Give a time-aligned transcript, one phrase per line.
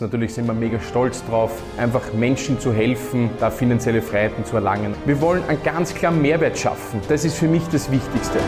[0.00, 4.94] Natürlich sind wir mega stolz drauf, einfach Menschen zu helfen, da finanzielle Freiheiten zu erlangen.
[5.04, 7.02] Wir wollen einen ganz klaren Mehrwert schaffen.
[7.08, 8.38] Das ist für mich das Wichtigste.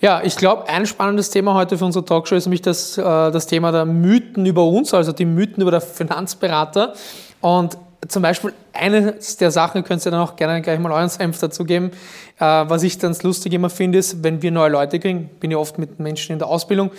[0.00, 3.46] Ja, ich glaube, ein spannendes Thema heute für unsere Talkshow ist nämlich das, äh, das
[3.46, 6.94] Thema der Mythen über uns, also die Mythen über den Finanzberater.
[7.42, 7.76] Und
[8.08, 11.90] zum Beispiel eine der Sachen, könnt ihr dann auch gerne gleich mal euren Senf dazugeben,
[12.38, 15.58] äh, was ich ganz lustig immer finde, ist, wenn wir neue Leute kriegen, bin ja
[15.58, 16.92] oft mit Menschen in der Ausbildung,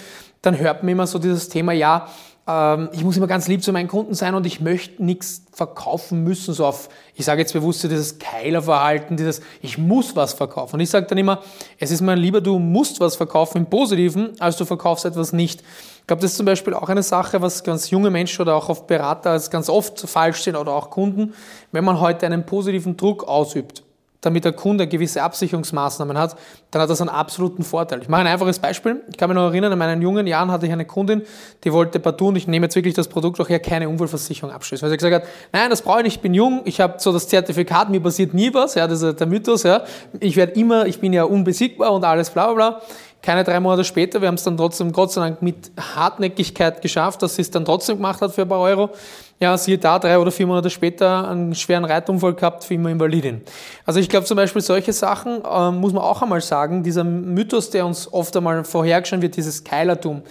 [0.44, 2.08] dann hört man immer so dieses Thema, ja,
[2.48, 6.24] ähm, ich muss immer ganz lieb zu meinen Kunden sein und ich möchte nichts verkaufen
[6.24, 10.76] müssen, so auf, ich sage jetzt bewusst dieses Keilerverhalten, dieses, ich muss was verkaufen.
[10.76, 11.42] Und ich sage dann immer,
[11.80, 15.62] es ist mir lieber, du musst was verkaufen im Positiven, als du verkaufst etwas nicht.
[16.00, 18.70] Ich glaube, das ist zum Beispiel auch eine Sache, was ganz junge Menschen oder auch
[18.70, 21.34] auf Berater ganz oft falsch sind oder auch Kunden,
[21.72, 23.84] wenn man heute einen positiven Druck ausübt
[24.22, 26.36] damit der Kunde gewisse Absicherungsmaßnahmen hat,
[26.70, 28.02] dann hat das einen absoluten Vorteil.
[28.02, 29.02] Ich mache ein einfaches Beispiel.
[29.10, 31.24] Ich kann mich noch erinnern, in meinen jungen Jahren hatte ich eine Kundin,
[31.64, 34.84] die wollte partout, und ich nehme jetzt wirklich das Produkt auch her, keine Unfallversicherung abschließen.
[34.84, 37.12] Weil sie gesagt hat, nein, das brauche ich nicht, ich bin jung, ich habe so
[37.12, 39.84] das Zertifikat, mir passiert nie was, ja, das ist der Mythos, ja.
[40.20, 42.82] Ich werde immer, ich bin ja unbesiegbar und alles bla bla bla.
[43.24, 47.22] Keine drei Monate später, wir haben es dann trotzdem, Gott sei Dank, mit Hartnäckigkeit geschafft,
[47.22, 48.90] dass sie es dann trotzdem gemacht hat für ein paar Euro.
[49.42, 53.42] Ja, siehe da, drei oder vier Monate später einen schweren Reitunfall gehabt, für immer Invalidin.
[53.88, 57.72] Also ich glaube zum Beispiel solche Sachen, äh, muss man auch einmal sagen, dieser Mythos,
[57.72, 60.22] der uns oft einmal vorhergestellt wird, dieses Keilertum.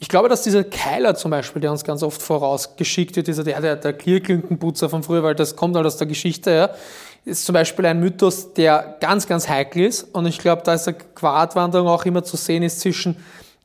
[0.00, 3.60] Ich glaube, dass dieser Keiler zum Beispiel, der uns ganz oft vorausgeschickt wird, dieser, der,
[3.60, 6.70] der, der Klierklinkenputzer von früher, weil das kommt halt aus der Geschichte, ja,
[7.24, 10.02] ist zum Beispiel ein Mythos, der ganz, ganz heikel ist.
[10.02, 13.16] Und ich glaube, da ist eine Quadratwanderung auch immer zu sehen ist zwischen,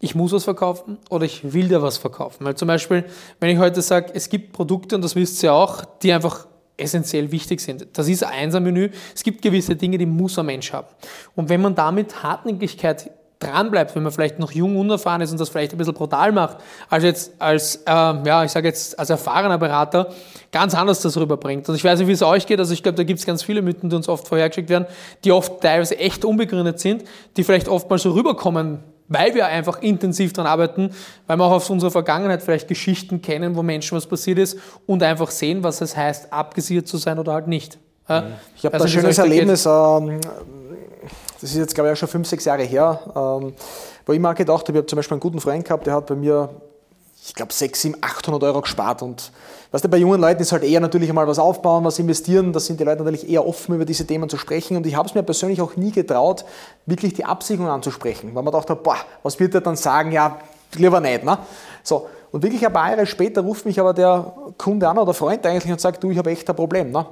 [0.03, 2.43] ich muss was verkaufen oder ich will dir was verkaufen.
[2.45, 3.05] Weil zum Beispiel,
[3.39, 6.45] wenn ich heute sage, es gibt Produkte, und das wisst ihr auch, die einfach
[6.75, 7.87] essentiell wichtig sind.
[7.93, 8.89] Das ist ein Einser-Menü.
[9.15, 10.87] Es gibt gewisse Dinge, die muss ein Mensch haben.
[11.35, 15.47] Und wenn man damit Hartnäckigkeit dranbleibt, wenn man vielleicht noch jung, unerfahren ist und das
[15.47, 16.57] vielleicht ein bisschen brutal macht,
[16.89, 20.09] als jetzt als, äh, ja, ich sage jetzt als erfahrener Berater
[20.51, 21.69] ganz anders das rüberbringt.
[21.69, 23.41] Und ich weiß nicht, wie es euch geht, also ich glaube, da gibt es ganz
[23.41, 24.85] viele Mythen, die uns oft vorhergeschickt werden,
[25.23, 27.05] die oft teilweise echt unbegründet sind,
[27.37, 28.79] die vielleicht oftmals so rüberkommen,
[29.13, 30.89] weil wir einfach intensiv daran arbeiten,
[31.27, 35.03] weil wir auch aus unserer Vergangenheit vielleicht Geschichten kennen, wo Menschen was passiert ist und
[35.03, 37.77] einfach sehen, was es heißt, abgesichert zu sein oder halt nicht.
[38.05, 40.19] Ich habe also, ein schönes Erlebnis, ähm,
[41.39, 43.53] das ist jetzt glaube ich auch schon fünf, sechs Jahre her, ähm,
[44.05, 46.07] wo ich mal gedacht habe, ich habe zum Beispiel einen guten Freund gehabt, der hat
[46.07, 46.49] bei mir,
[47.25, 49.31] ich glaube, 6, 7, 800 Euro gespart und
[49.71, 52.59] weißt du, bei jungen Leuten ist halt eher natürlich einmal was aufbauen, was investieren, da
[52.59, 55.15] sind die Leute natürlich eher offen, über diese Themen zu sprechen und ich habe es
[55.15, 56.43] mir persönlich auch nie getraut,
[56.85, 60.37] wirklich die Absicherung anzusprechen, weil man dachte, boah, was wird er dann sagen, ja,
[60.75, 61.37] lieber nicht, ne?
[61.81, 65.45] So, und wirklich ein paar Jahre später ruft mich aber der Kunde an oder Freund
[65.45, 67.05] eigentlich und sagt, du, ich habe echt ein Problem, ne?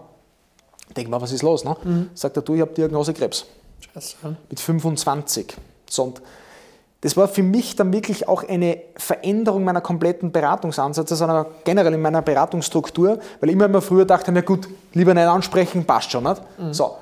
[0.97, 1.77] Denk mal, was ist los, ne?
[1.83, 2.09] Mhm.
[2.15, 3.45] Sagt er, du, ich habe Diagnose Krebs.
[3.93, 4.15] Scheiße.
[4.49, 5.55] Mit 25.
[5.89, 6.21] So, und
[7.01, 12.01] das war für mich dann wirklich auch eine Veränderung meiner kompletten Beratungsansätze, sondern generell in
[12.01, 16.23] meiner Beratungsstruktur, weil ich immer früher dachte, na gut, lieber nicht ansprechen, passt schon.
[16.23, 16.41] Nicht?
[16.59, 16.73] Mhm.
[16.73, 16.95] So.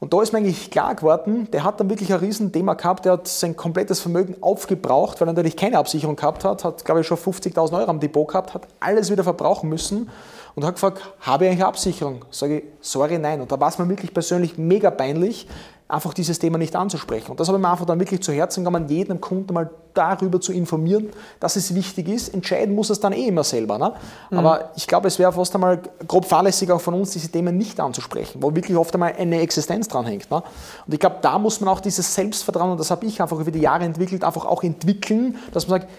[0.00, 3.12] Und da ist mir eigentlich klar geworden, der hat dann wirklich ein Riesenthema gehabt, der
[3.12, 7.06] hat sein komplettes Vermögen aufgebraucht, weil er natürlich keine Absicherung gehabt hat, hat glaube ich
[7.06, 10.10] schon 50.000 Euro am Depot gehabt, hat alles wieder verbrauchen müssen
[10.56, 12.24] und hat gefragt, habe ich eigentlich Absicherung?
[12.32, 13.40] Sage ich, sorry, nein.
[13.40, 15.46] Und da war es mir wirklich persönlich mega peinlich,
[15.88, 17.32] einfach dieses Thema nicht anzusprechen.
[17.32, 20.40] Und das habe ich mir einfach dann wirklich zu Herzen genommen, jeden Kunden mal darüber
[20.40, 22.32] zu informieren, dass es wichtig ist.
[22.32, 23.78] Entscheiden muss es dann eh immer selber.
[23.78, 23.92] Ne?
[24.30, 24.38] Mhm.
[24.38, 27.78] Aber ich glaube, es wäre fast einmal grob fahrlässig auch von uns, diese Themen nicht
[27.78, 30.30] anzusprechen, wo wirklich oft einmal eine Existenz dran hängt.
[30.30, 30.42] Ne?
[30.86, 33.50] Und ich glaube, da muss man auch dieses Selbstvertrauen, und das habe ich einfach über
[33.50, 35.92] die Jahre entwickelt, einfach auch entwickeln, dass man sagt,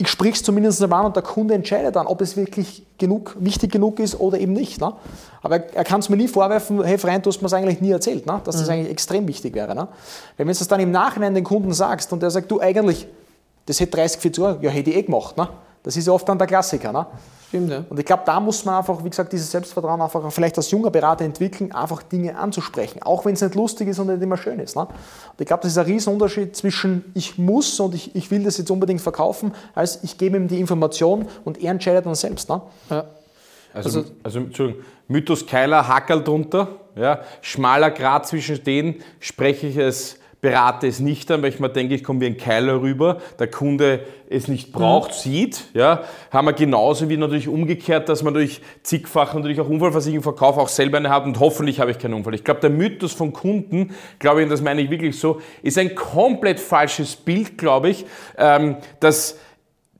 [0.00, 3.36] ich sprich es zumindest einmal an und der Kunde entscheidet dann, ob es wirklich genug,
[3.40, 4.80] wichtig genug ist oder eben nicht.
[4.80, 4.92] Ne?
[5.42, 7.80] Aber er, er kann es mir nie vorwerfen, hey Freund, du hast mir es eigentlich
[7.80, 8.40] nie erzählt, ne?
[8.44, 8.60] dass mhm.
[8.60, 9.74] das eigentlich extrem wichtig wäre.
[9.74, 9.88] Ne?
[10.36, 13.08] Wenn du es dann im Nachhinein den Kunden sagst und der sagt, du eigentlich,
[13.66, 15.36] das hätte 30, 40 Euro, ja hätte ich eh gemacht.
[15.36, 15.48] Ne?
[15.82, 16.92] Das ist ja oft dann der Klassiker.
[16.92, 17.04] Ne?
[17.48, 17.84] Stimmt, ja.
[17.88, 20.90] Und ich glaube, da muss man einfach, wie gesagt, dieses Selbstvertrauen einfach vielleicht als junger
[20.90, 24.60] Berater entwickeln, einfach Dinge anzusprechen, auch wenn es nicht lustig ist und nicht immer schön
[24.60, 24.76] ist.
[24.76, 24.82] Ne?
[24.82, 28.58] Und ich glaube, das ist ein Riesenunterschied zwischen ich muss und ich, ich will das
[28.58, 32.50] jetzt unbedingt verkaufen, als ich gebe ihm die Information und er entscheidet dann selbst.
[32.50, 32.60] Ne?
[32.90, 33.04] Ja.
[33.72, 39.76] Also, also, also Entschuldigung, Mythos Keiler, Hackerl drunter, ja, schmaler Grad zwischen denen spreche ich
[39.76, 43.18] es berate es nicht an, weil ich mir denke, ich komme wie ein Keiler rüber,
[43.38, 44.00] der Kunde
[44.30, 45.14] es nicht braucht, mhm.
[45.14, 45.64] sieht.
[45.74, 50.58] Ja, haben wir genauso wie natürlich umgekehrt, dass man durch zigfach natürlich auch Unfallversicherung verkauft,
[50.58, 52.34] auch selber eine hat und hoffentlich habe ich keinen Unfall.
[52.34, 55.78] Ich glaube, der Mythos von Kunden, glaube ich, und das meine ich wirklich so, ist
[55.78, 58.06] ein komplett falsches Bild, glaube ich,
[58.36, 59.38] ähm, dass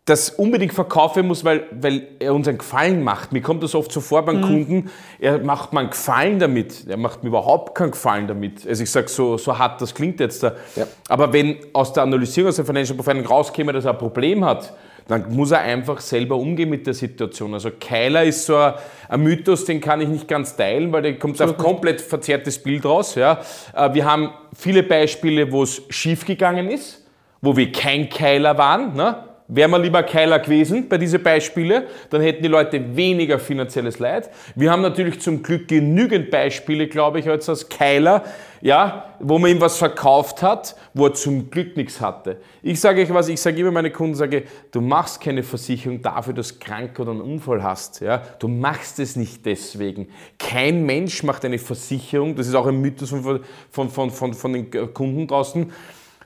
[0.09, 3.33] das unbedingt verkaufen muss, weil, weil er uns einen Gefallen macht.
[3.33, 4.43] Mir kommt das oft so vor beim mhm.
[4.43, 8.67] Kunden, er macht mir einen Gefallen damit, er macht mir überhaupt keinen Gefallen damit.
[8.67, 10.53] Also ich sage, so, so hart das klingt jetzt da.
[10.77, 10.87] Ja.
[11.09, 14.73] Aber wenn aus der Analysierung aus der Financial Profiling rauskäme, dass er ein Problem hat,
[15.09, 17.55] dann muss er einfach selber umgehen mit der Situation.
[17.55, 18.75] Also Keiler ist so ein,
[19.09, 22.85] ein Mythos, den kann ich nicht ganz teilen, weil da kommt ein komplett verzerrtes Bild
[22.85, 23.15] raus.
[23.15, 23.41] Ja.
[23.75, 27.07] Äh, wir haben viele Beispiele, wo es schiefgegangen ist,
[27.41, 28.95] wo wir kein Keiler waren.
[28.95, 29.28] Ne?
[29.51, 34.29] Wären wir lieber Keiler gewesen bei diesen Beispielen, dann hätten die Leute weniger finanzielles Leid.
[34.55, 38.25] Wir haben natürlich zum Glück genügend Beispiele, glaube ich, als Keiler,
[38.61, 42.43] ja, wo man ihm was verkauft hat, wo er zum Glück nichts hatte.
[42.63, 46.35] Ich sage euch was, ich sage immer meine Kunden, sage, du machst keine Versicherung dafür,
[46.35, 48.01] dass du krank oder einen Unfall hast.
[48.03, 48.23] Ja?
[48.39, 50.09] Du machst es nicht deswegen.
[50.39, 53.41] Kein Mensch macht eine Versicherung, das ist auch ein Mythos von,
[53.71, 55.73] von, von, von, von den Kunden draußen,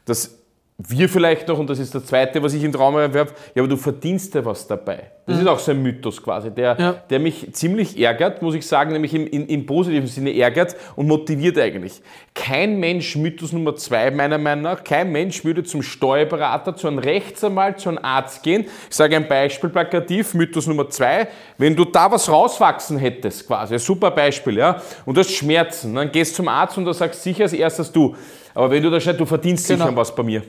[0.05, 0.42] dass
[0.79, 3.63] wir vielleicht noch, und das ist das Zweite, was ich in den Raum erwerbe, ja,
[3.63, 5.11] aber du verdienst ja was dabei.
[5.27, 5.43] Das mhm.
[5.43, 6.93] ist auch so ein Mythos quasi, der, ja.
[7.09, 11.07] der mich ziemlich ärgert, muss ich sagen, nämlich im, in, im positiven Sinne ärgert und
[11.07, 12.01] motiviert eigentlich.
[12.35, 16.99] Kein Mensch, Mythos Nummer zwei meiner Meinung nach, kein Mensch würde zum Steuerberater, zu einem
[16.99, 18.65] Rechtsanwalt, zu einem Arzt gehen.
[18.91, 21.29] Ich sage ein Beispiel plakativ, Mythos Nummer zwei,
[21.59, 26.11] wenn du da was rauswachsen hättest, quasi, super Beispiel, ja, und du hast Schmerzen, dann
[26.11, 28.17] gehst zum Arzt und da sagst sicher als erstes du,
[28.55, 29.87] aber wenn du da steht, du verdienst genau.
[29.87, 30.43] sicher was bei mir.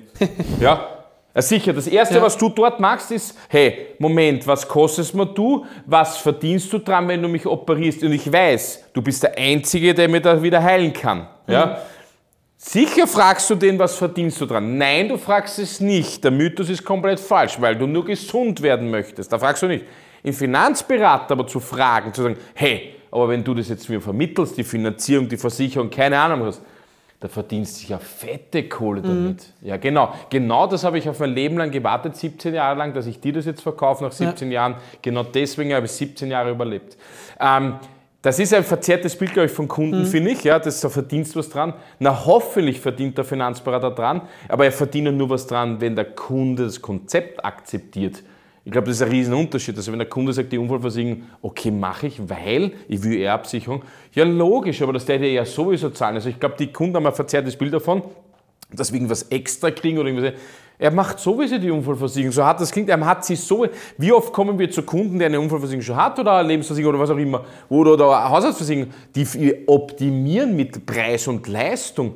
[0.60, 0.88] ja?
[1.36, 1.42] ja?
[1.42, 2.22] Sicher, das Erste, ja.
[2.22, 5.66] was du dort machst, ist, hey, Moment, was kostest mir du?
[5.86, 8.04] Was verdienst du dran, wenn du mich operierst?
[8.04, 11.28] Und ich weiß, du bist der Einzige, der mir da wieder heilen kann.
[11.48, 11.66] Ja?
[11.66, 11.76] Mhm.
[12.66, 14.78] Sicher fragst du den, was verdienst du dran?
[14.78, 16.24] Nein, du fragst es nicht.
[16.24, 19.34] Der Mythos ist komplett falsch, weil du nur gesund werden möchtest.
[19.34, 19.86] Da fragst du nicht.
[20.22, 24.58] Im Finanzberater aber zu fragen, zu sagen, hey, aber wenn du das jetzt mir vermittelst,
[24.58, 26.62] die Finanzierung, die Versicherung, keine Ahnung was,
[27.24, 29.08] da verdienst du ja fette Kohle mhm.
[29.08, 29.54] damit.
[29.62, 29.68] Mhm.
[29.70, 30.14] Ja, genau.
[30.30, 33.32] Genau das habe ich auf mein Leben lang gewartet, 17 Jahre lang, dass ich dir
[33.32, 34.56] das jetzt verkaufe nach 17 ja.
[34.56, 34.76] Jahren.
[35.02, 36.98] Genau deswegen habe ich 17 Jahre überlebt.
[37.40, 37.76] Ähm,
[38.22, 40.06] das ist ein verzerrtes Bild, glaube ich, von Kunden, mhm.
[40.06, 40.44] finde ich.
[40.44, 41.74] Ja, das, da verdienst du was dran.
[41.98, 46.66] Na, hoffentlich verdient der Finanzberater dran, aber er verdient nur was dran, wenn der Kunde
[46.66, 48.22] das Konzept akzeptiert.
[48.66, 49.76] Ich glaube, das ist ein Riesenunterschied.
[49.76, 53.84] Also wenn der Kunde sagt, die Unfallversicherung, okay, mache ich, weil ich will Erbsicherung.
[54.14, 56.16] Ja, logisch, aber das der ja sowieso zahlen.
[56.16, 58.04] Also ich glaube, die Kunden haben ein verzerrtes Bild davon,
[58.72, 60.34] dass wir irgendwas extra kriegen oder irgendwas.
[60.80, 62.32] Er macht sowieso die Unfallversicherung.
[62.32, 63.68] So hart das klingt, er hat sie so.
[63.98, 67.04] Wie oft kommen wir zu Kunden, der eine Unfallversicherung schon hat oder eine Lebensversicherung oder
[67.04, 72.16] was auch immer, oder, oder eine Haushaltsversicherung, die optimieren mit Preis und Leistung.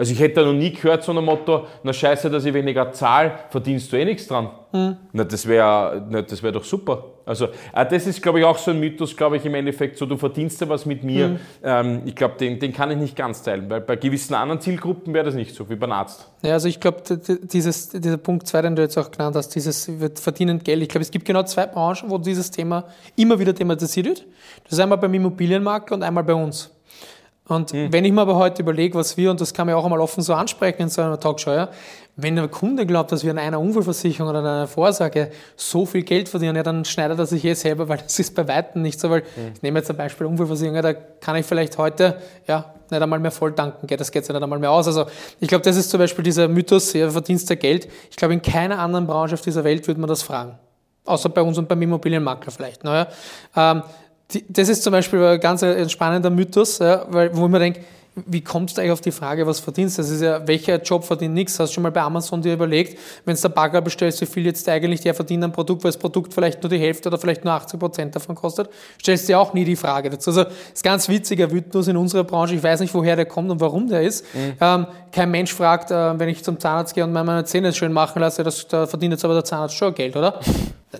[0.00, 2.90] Also ich hätte da noch nie gehört so ein Motto, na scheiße, dass ich weniger
[2.90, 4.48] zahle, verdienst du eh nichts dran.
[4.72, 4.96] Mhm.
[5.12, 7.04] Na, das wäre das wär doch super.
[7.26, 10.06] Also äh, das ist, glaube ich, auch so ein Mythos, glaube ich, im Endeffekt, so
[10.06, 11.28] du verdienst ja was mit mir.
[11.28, 11.38] Mhm.
[11.62, 15.12] Ähm, ich glaube, den, den kann ich nicht ganz teilen, weil bei gewissen anderen Zielgruppen
[15.12, 16.30] wäre das nicht so, wie beim Arzt.
[16.40, 20.60] Ja, also ich glaube, dieser Punkt 2, den du jetzt auch genannt hast, dieses verdienen
[20.60, 22.84] Geld, ich glaube, es gibt genau zwei Branchen, wo dieses Thema
[23.16, 24.24] immer wieder thematisiert wird.
[24.64, 26.70] Das ist einmal beim Immobilienmakler und einmal bei uns.
[27.50, 27.92] Und mhm.
[27.92, 30.22] wenn ich mir aber heute überlege, was wir, und das kann man auch einmal offen
[30.22, 31.68] so ansprechen in so einer Talkshow, ja,
[32.16, 36.02] wenn der Kunde glaubt, dass wir an einer Unfallversicherung oder an einer Vorsorge so viel
[36.02, 39.00] Geld verdienen, ja, dann schneidet er sich eh selber, weil das ist bei Weitem nicht
[39.00, 39.52] so, weil mhm.
[39.54, 42.16] ich nehme jetzt ein Beispiel Unfallversicherung, ja, da kann ich vielleicht heute
[42.46, 44.86] ja, nicht einmal mehr voll danken, gell, das geht ja nicht einmal mehr aus.
[44.86, 45.06] Also
[45.40, 47.88] ich glaube, das ist zum Beispiel dieser Mythos, ja, verdienst du Geld.
[48.10, 50.58] Ich glaube, in keiner anderen Branche auf dieser Welt würde man das fragen.
[51.04, 52.84] Außer bei uns und beim Immobilienmakler vielleicht.
[52.84, 53.08] Naja.
[53.56, 53.82] Ähm,
[54.48, 57.80] das ist zum Beispiel ein ganz spannender Mythos, ja, weil, wo ich mir denke,
[58.26, 59.98] wie kommst du eigentlich auf die Frage, was verdienst?
[59.98, 61.58] Das ist ja, welcher Job verdient nichts?
[61.58, 64.44] Hast du schon mal bei Amazon dir überlegt, wenn du der Bagger bestellst, wie viel
[64.44, 67.44] jetzt eigentlich der verdient am Produkt, weil das Produkt vielleicht nur die Hälfte oder vielleicht
[67.44, 68.68] nur 80 Prozent davon kostet?
[69.00, 70.30] Stellst dir auch nie die Frage dazu.
[70.30, 72.56] Also, ist ganz witziger Mythos in unserer Branche.
[72.56, 74.24] Ich weiß nicht, woher der kommt und warum der ist.
[74.34, 74.52] Mhm.
[74.60, 78.20] Ähm, kein Mensch fragt, äh, wenn ich zum Zahnarzt gehe und meine Zähne schön machen
[78.20, 80.40] lasse, das, da verdient jetzt aber der Zahnarzt schon Geld, oder?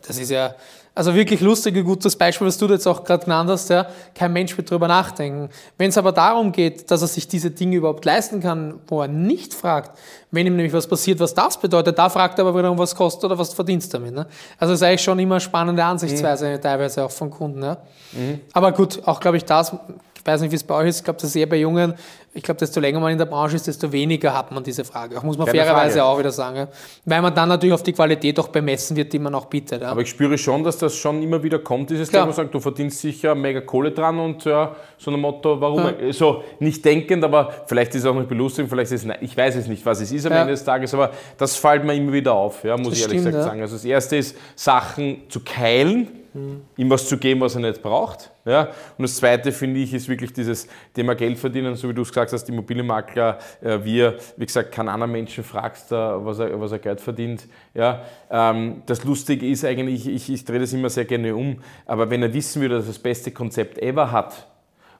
[0.06, 0.54] Das ist ja,
[0.94, 3.70] also wirklich lustig, ein gutes Beispiel, was du jetzt auch gerade genannt hast.
[3.70, 3.86] Ja.
[4.14, 5.48] Kein Mensch wird darüber nachdenken.
[5.78, 9.08] Wenn es aber darum geht, dass er sich diese Dinge überhaupt leisten kann, wo er
[9.08, 9.96] nicht fragt,
[10.32, 13.24] wenn ihm nämlich was passiert, was das bedeutet, da fragt er aber wiederum, was kostet
[13.24, 14.14] oder was verdienst damit.
[14.14, 14.26] Ne?
[14.58, 16.60] Also das ist eigentlich schon immer eine spannende Ansichtsweise, mhm.
[16.60, 17.62] teilweise auch von Kunden.
[17.62, 17.76] Ja.
[18.12, 18.40] Mhm.
[18.52, 19.72] Aber gut, auch glaube ich, das
[20.20, 20.98] ich weiß nicht, wie es bei euch ist.
[20.98, 21.94] Ich glaube, das ist eher bei Jungen.
[22.34, 25.18] Ich glaube, desto länger man in der Branche ist, desto weniger hat man diese Frage.
[25.18, 26.04] Auch muss man Keine fairerweise Frage.
[26.04, 26.56] auch wieder sagen.
[26.56, 26.68] Ja.
[27.06, 29.80] Weil man dann natürlich auf die Qualität auch bemessen wird, die man auch bietet.
[29.80, 29.88] Ja.
[29.88, 32.60] Aber ich spüre schon, dass das schon immer wieder kommt, dieses Thema, man sagt, du
[32.60, 35.84] verdienst sicher mega Kohle dran und ja, so ein Motto, warum?
[35.84, 36.12] Ja.
[36.12, 39.56] So nicht denkend, aber vielleicht ist es auch nicht belustigend, vielleicht ist es, ich weiß
[39.56, 42.34] es nicht, was es ist am Ende des Tages, aber das fällt mir immer wieder
[42.34, 43.62] auf, muss das ich ehrlich stimmt, gesagt sagen.
[43.62, 46.62] Also das erste ist, Sachen zu keilen mhm.
[46.76, 48.30] ihm was zu geben, was er nicht braucht.
[48.44, 48.68] Ja?
[48.96, 52.08] Und das Zweite, finde ich, ist wirklich dieses Thema Geld verdienen, so wie du es
[52.08, 56.78] gesagt hast, Immobilienmakler, äh, wir, wie gesagt, keinen anderen Menschen fragst, was er, was er
[56.78, 57.46] Geld verdient.
[57.74, 58.02] Ja?
[58.30, 62.22] Ähm, das Lustige ist eigentlich, ich, ich drehe das immer sehr gerne um, aber wenn
[62.22, 64.46] er wissen würde, dass er das beste Konzept ever hat,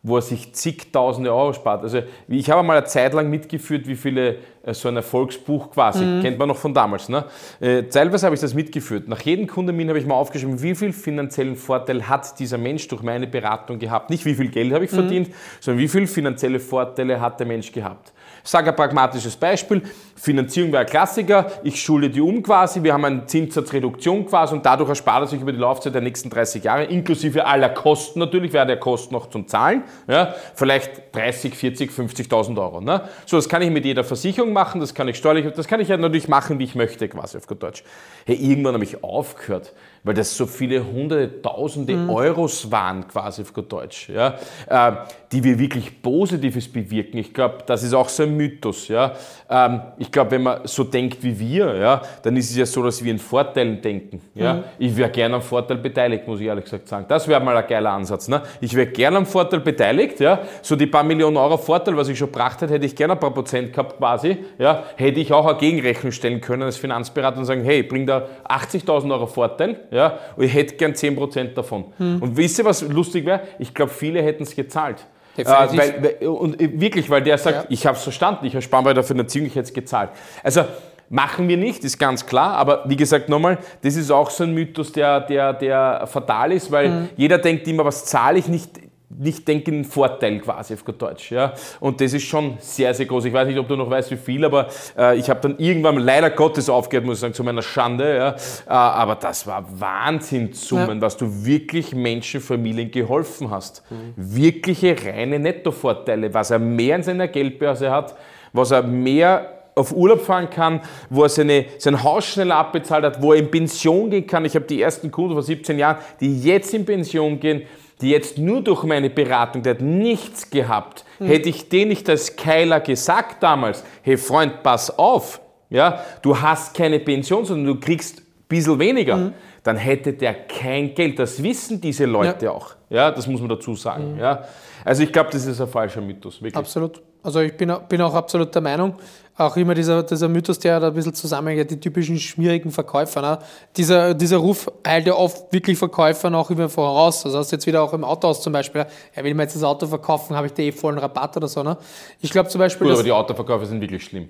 [0.03, 1.83] wo er sich zigtausende Euro spart.
[1.83, 6.05] Also ich habe mal eine Zeit lang mitgeführt, wie viele äh, so ein Erfolgsbuch quasi,
[6.05, 6.23] mhm.
[6.23, 7.11] kennt man noch von damals.
[7.11, 7.25] Ne?
[7.61, 9.09] Äh, teilweise habe ich das mitgeführt.
[9.09, 13.03] Nach jedem Kundenmin habe ich mal aufgeschrieben, wie viel finanziellen Vorteil hat dieser Mensch durch
[13.03, 14.09] meine Beratung gehabt.
[14.09, 14.97] Nicht wie viel Geld habe ich mhm.
[14.97, 15.31] verdient,
[15.61, 18.13] sondern wie viel finanzielle Vorteile hat der Mensch gehabt.
[18.43, 19.83] Ich sage ein pragmatisches Beispiel.
[20.21, 21.51] Finanzierung wäre ein Klassiker.
[21.65, 22.83] Ich schule die um quasi.
[22.83, 26.29] Wir haben eine Zinssatzreduktion quasi und dadurch erspart er sich über die Laufzeit der nächsten
[26.29, 29.83] 30 Jahre, inklusive aller Kosten natürlich, wäre der Kosten noch zum Zahlen.
[30.07, 32.83] Ja, vielleicht 30, 40, 50.000 Euro.
[32.83, 33.01] Ne?
[33.25, 35.89] So, das kann ich mit jeder Versicherung machen, das kann ich steuerlich, das kann ich
[35.89, 37.83] ja natürlich machen, wie ich möchte, quasi auf gut Deutsch.
[38.27, 39.73] Hey, irgendwann habe ich aufgehört
[40.03, 42.11] weil das so viele hunderte, tausende mhm.
[42.11, 44.93] Euros waren, quasi auf gut Deutsch, ja, äh,
[45.31, 47.19] die wir wirklich Positives bewirken.
[47.19, 48.89] Ich glaube, das ist auch so ein Mythos.
[48.89, 49.15] Ja.
[49.49, 52.83] Ähm, ich glaube, wenn man so denkt wie wir, ja, dann ist es ja so,
[52.83, 54.21] dass wir in Vorteilen denken.
[54.35, 54.55] Ja.
[54.55, 54.65] Mhm.
[54.79, 57.07] Ich wäre gerne am Vorteil beteiligt, muss ich ehrlich gesagt sagen.
[57.09, 58.29] Das wäre mal ein geiler Ansatz.
[58.29, 58.43] Ne?
[58.61, 60.21] Ich wäre gerne am Vorteil beteiligt.
[60.21, 60.41] Ja.
[60.63, 63.21] So die paar Millionen Euro Vorteil, was ich schon gebracht hätte, hätte ich gerne ein
[63.21, 64.39] paar Prozent gehabt quasi.
[64.59, 64.85] Ja.
[64.97, 69.13] Hätte ich auch eine Gegenrechnung stellen können als Finanzberater und sagen, hey, bring da 80.000
[69.13, 71.87] Euro Vorteil ja, und ich hätte gern 10% davon.
[71.99, 72.23] Hm.
[72.23, 73.41] Und wisst ihr, was lustig wäre?
[73.59, 75.07] Ich glaube, viele hätten es gezahlt.
[75.37, 77.65] Äh, weil, weil, und äh, wirklich, weil der sagt, ja.
[77.69, 80.11] ich habe es verstanden, ich erspare bei der Finanzierung, ich hätte es gezahlt.
[80.43, 80.65] Also
[81.09, 84.55] machen wir nicht, ist ganz klar, aber wie gesagt nochmal, das ist auch so ein
[84.55, 87.09] Mythos, der, der, der fatal ist, weil mhm.
[87.17, 88.71] jeder denkt immer, was zahle ich nicht,
[89.19, 91.33] nicht denken, Vorteil quasi auf gut Deutsch.
[91.33, 91.53] Ja?
[91.81, 93.25] Und das ist schon sehr, sehr groß.
[93.25, 95.99] Ich weiß nicht, ob du noch weißt, wie viel, aber äh, ich habe dann irgendwann
[95.99, 98.17] leider Gottes aufgehört, muss ich sagen, zu meiner Schande.
[98.17, 98.31] Ja?
[98.67, 101.03] Äh, aber das war Wahnsinnssummen, ja.
[101.03, 103.83] was du wirklich Menschen, Familien geholfen hast.
[103.91, 104.15] Mhm.
[104.17, 108.17] Wirkliche reine Nettovorteile, was er mehr in seiner Geldbörse hat,
[108.53, 113.23] was er mehr auf Urlaub fahren kann, wo er seine, sein Haus schneller abbezahlt hat,
[113.23, 114.45] wo er in Pension gehen kann.
[114.45, 117.63] Ich habe die ersten Kunden vor 17 Jahren, die jetzt in Pension gehen,
[118.01, 121.27] die jetzt nur durch meine Beratung, der hat nichts gehabt, mhm.
[121.27, 126.75] hätte ich den nicht als Keiler gesagt damals, hey Freund, pass auf, ja, du hast
[126.75, 129.35] keine Pension, sondern du kriegst ein bisschen weniger, mhm.
[129.63, 131.19] dann hätte der kein Geld.
[131.19, 132.51] Das wissen diese Leute ja.
[132.53, 132.75] auch.
[132.89, 134.15] Ja, das muss man dazu sagen.
[134.15, 134.21] Mhm.
[134.21, 134.45] Ja.
[134.85, 136.43] Also ich glaube, das ist ein falscher Mythos.
[136.43, 136.57] Wirklich.
[136.57, 137.01] Absolut.
[137.23, 138.95] Also ich bin, bin auch absolut der Meinung,
[139.41, 143.23] auch immer dieser, dieser Mythos, der da ein bisschen zusammenhängt, die typischen schmierigen Verkäufer.
[143.23, 143.39] Ne?
[143.77, 147.25] Dieser, dieser Ruf eilt ja oft wirklich Verkäufern auch immer voraus.
[147.25, 148.85] Also hast du jetzt wieder auch im Autohaus zum Beispiel,
[149.17, 151.63] ja, will mir jetzt das Auto verkaufen, habe ich da eh vollen Rabatt oder so.
[151.63, 151.77] Ne?
[152.21, 152.87] Ich glaube zum Beispiel.
[152.87, 154.29] Gut, aber die Autoverkäufer sind wirklich schlimm.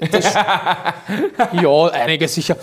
[1.52, 2.56] ja, einige sicher.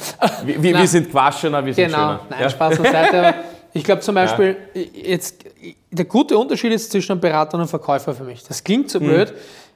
[0.43, 1.97] Wir, wir, wir sind Quaschener, wir sind genau.
[1.97, 2.19] schöner.
[2.29, 2.49] Nein, ja?
[2.49, 3.35] Spaß beiseite.
[3.73, 4.81] Ich glaube zum Beispiel, ja.
[4.93, 5.45] jetzt,
[5.89, 8.43] der gute Unterschied ist zwischen einem Berater und einem Verkäufer für mich.
[8.43, 9.05] Das klingt so mhm.
[9.05, 9.33] blöd.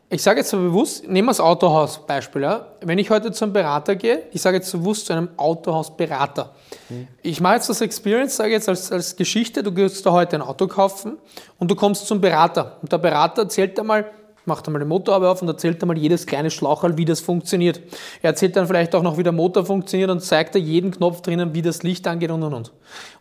[0.10, 2.44] Ich sage jetzt so bewusst, nehmen wir das Autohaus Beispiel.
[2.44, 2.68] Ja.
[2.82, 6.54] Wenn ich heute zum Berater gehe, ich sage jetzt bewusst zu einem Autohausberater.
[6.90, 7.08] Mhm.
[7.24, 10.42] Ich mache jetzt das Experience, sage jetzt als, als Geschichte, du gehst da heute ein
[10.44, 11.18] Auto kaufen
[11.58, 12.78] und du kommst zum Berater.
[12.82, 14.06] Und der Berater erzählt dir mal,
[14.48, 17.80] macht einmal den Motorhaube auf und erzählt einmal jedes kleine Schlauchal, wie das funktioniert.
[18.22, 21.22] Er erzählt dann vielleicht auch noch, wie der Motor funktioniert und zeigt dir jeden Knopf
[21.22, 22.72] drinnen, wie das Licht angeht und und und.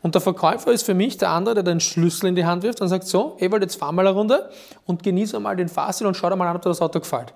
[0.03, 2.81] Und der Verkäufer ist für mich der andere, der den Schlüssel in die Hand wirft
[2.81, 4.51] und sagt, so, Ewald, jetzt fahr mal eine Runde
[4.87, 7.33] und genieße mal den Fahrstil und schau dir mal an, ob dir das Auto gefällt.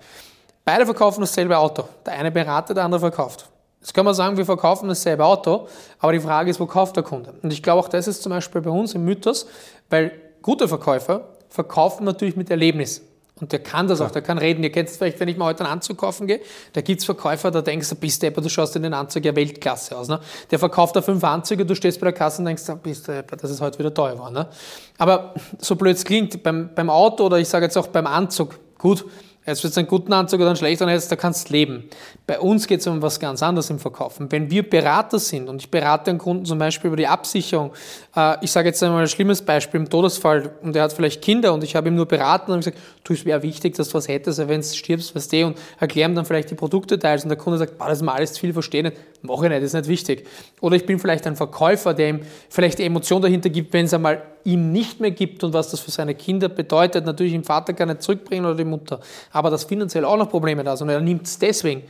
[0.65, 1.85] Beide verkaufen dasselbe Auto.
[2.05, 3.49] Der eine beratet, der andere verkauft.
[3.81, 5.67] Jetzt kann man sagen, wir verkaufen dasselbe Auto,
[5.99, 7.33] aber die Frage ist, wo kauft der Kunde?
[7.41, 9.47] Und ich glaube, auch das ist zum Beispiel bei uns im Mythos,
[9.89, 13.01] weil gute Verkäufer verkaufen natürlich mit Erlebnis.
[13.41, 14.63] Und der kann das auch, der kann reden.
[14.63, 16.41] Ihr kennt es vielleicht, wenn ich mal heute einen Anzug kaufen gehe,
[16.73, 19.35] da gibt es Verkäufer, da denkst du, bist du du schaust in den Anzug ja
[19.35, 20.07] Weltklasse aus.
[20.07, 20.19] Ne?
[20.51, 23.49] Der verkauft da fünf Anzüge, du stehst bei der Kasse und denkst, bist du das
[23.49, 24.31] ist heute wieder teuer war.
[24.31, 24.47] Ne?
[24.97, 28.59] Aber so blöd es klingt, beim, beim Auto oder ich sage jetzt auch beim Anzug,
[28.77, 29.05] gut,
[29.49, 31.89] Jetzt wird es einen guten Anzug oder einen schlechten, jetzt da kannst du leben.
[32.27, 34.31] Bei uns geht es um was ganz anderes im Verkaufen.
[34.31, 37.71] Wenn wir Berater sind und ich berate einen Kunden zum Beispiel über die Absicherung,
[38.15, 41.51] äh, ich sage jetzt einmal ein schlimmes Beispiel im Todesfall und er hat vielleicht Kinder
[41.51, 44.07] und ich habe ihm nur beraten und gesagt, du, es wäre wichtig, dass du was
[44.07, 47.57] hättest, wenn du stirbst, weißt du, und erklären dann vielleicht die Produktdetails und der Kunde
[47.57, 48.91] sagt, das ist mal alles zu viel verstehen,
[49.23, 50.27] mache ich nicht, das ist nicht wichtig.
[50.61, 53.95] Oder ich bin vielleicht ein Verkäufer, der ihm vielleicht die Emotion dahinter gibt, wenn es
[53.95, 57.05] einmal ihm nicht mehr gibt und was das für seine Kinder bedeutet.
[57.05, 58.99] Natürlich, im Vater kann er zurückbringen oder die Mutter.
[59.31, 61.83] Aber dass finanziell auch noch Probleme da sind und er nimmt es deswegen.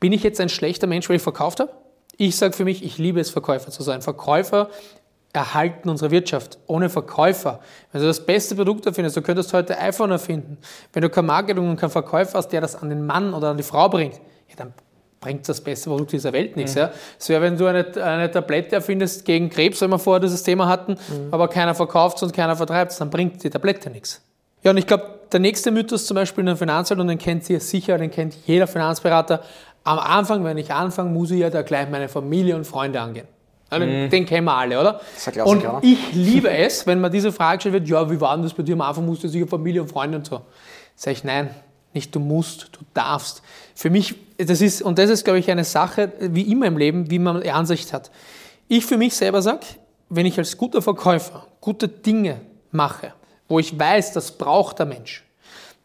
[0.00, 1.70] Bin ich jetzt ein schlechter Mensch, weil ich verkauft habe?
[2.16, 4.02] Ich sage für mich, ich liebe es, Verkäufer zu sein.
[4.02, 4.68] Verkäufer
[5.32, 6.58] erhalten unsere Wirtschaft.
[6.66, 7.60] Ohne Verkäufer.
[7.92, 10.58] Wenn du das beste Produkt erfindest, du könntest heute iPhone erfinden.
[10.92, 13.56] Wenn du kein Marketing und kein Verkäufer hast, der das an den Mann oder an
[13.56, 14.14] die Frau bringt,
[14.48, 14.72] ja, dann
[15.24, 16.74] bringt das beste Produkt dieser Welt nichts.
[16.74, 16.80] Mhm.
[16.80, 16.90] Ja.
[17.18, 20.68] Es wäre, wenn du eine, eine Tablette erfindest gegen Krebs, wenn wir vorher dieses Thema
[20.68, 21.28] hatten, mhm.
[21.30, 24.20] aber keiner verkauft und keiner vertreibt es, dann bringt die Tablette nichts.
[24.62, 27.48] Ja, und ich glaube, der nächste Mythos zum Beispiel in der Finanzwelt, und den kennt
[27.48, 29.42] ihr sicher, den kennt jeder Finanzberater,
[29.82, 33.26] am Anfang, wenn ich anfange, muss ich ja da gleich meine Familie und Freunde angehen.
[33.72, 34.10] Den, mhm.
[34.10, 35.00] den kennen wir alle, oder?
[35.44, 38.52] und ich liebe es, wenn man diese Frage stellt wird, ja, wie war denn das
[38.52, 40.42] bei dir am Anfang, musst du sicher Familie und Freunde und so.
[40.94, 41.50] Sag ich, nein,
[41.94, 43.42] nicht du musst, du darfst.
[43.74, 47.10] Für mich, das ist, und das ist, glaube ich, eine Sache, wie immer im Leben,
[47.10, 48.10] wie man Ansicht hat.
[48.68, 49.66] Ich für mich selber sage,
[50.08, 53.12] wenn ich als guter Verkäufer gute Dinge mache,
[53.48, 55.24] wo ich weiß, das braucht der Mensch,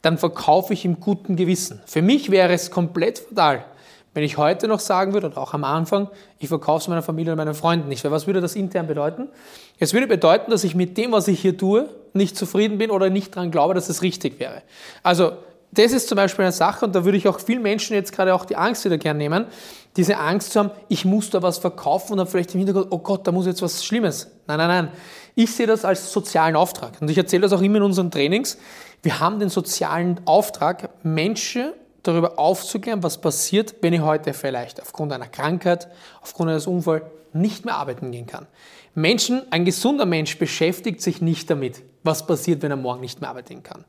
[0.02, 1.82] dann verkaufe ich im guten Gewissen.
[1.86, 3.66] Für mich wäre es komplett fatal,
[4.14, 7.34] wenn ich heute noch sagen würde, und auch am Anfang, ich verkaufe es meiner Familie
[7.34, 8.04] und meinen Freunden nicht.
[8.04, 9.30] Weil was würde das intern bedeuten?
[9.78, 13.10] Es würde bedeuten, dass ich mit dem, was ich hier tue, nicht zufrieden bin oder
[13.10, 14.64] nicht daran glaube, dass es richtig wäre.
[15.04, 15.34] Also
[15.72, 18.34] das ist zum Beispiel eine Sache, und da würde ich auch vielen Menschen jetzt gerade
[18.34, 19.46] auch die Angst wieder gern nehmen,
[19.96, 23.00] diese Angst zu haben, ich muss da was verkaufen und dann vielleicht im Hintergrund, oh
[23.00, 24.32] Gott, da muss jetzt was Schlimmes.
[24.48, 24.92] Nein, nein, nein.
[25.36, 26.94] Ich sehe das als sozialen Auftrag.
[27.02, 28.58] Und ich erzähle das auch immer in unseren Trainings.
[29.02, 31.72] Wir haben den sozialen Auftrag, Menschen
[32.04, 35.88] darüber aufzuklären, was passiert, wenn ich heute vielleicht aufgrund einer Krankheit,
[36.22, 38.48] aufgrund eines Unfalls nicht mehr arbeiten gehen kann.
[38.96, 43.30] Menschen, ein gesunder Mensch beschäftigt sich nicht damit, was passiert, wenn er morgen nicht mehr
[43.30, 43.86] arbeiten kann.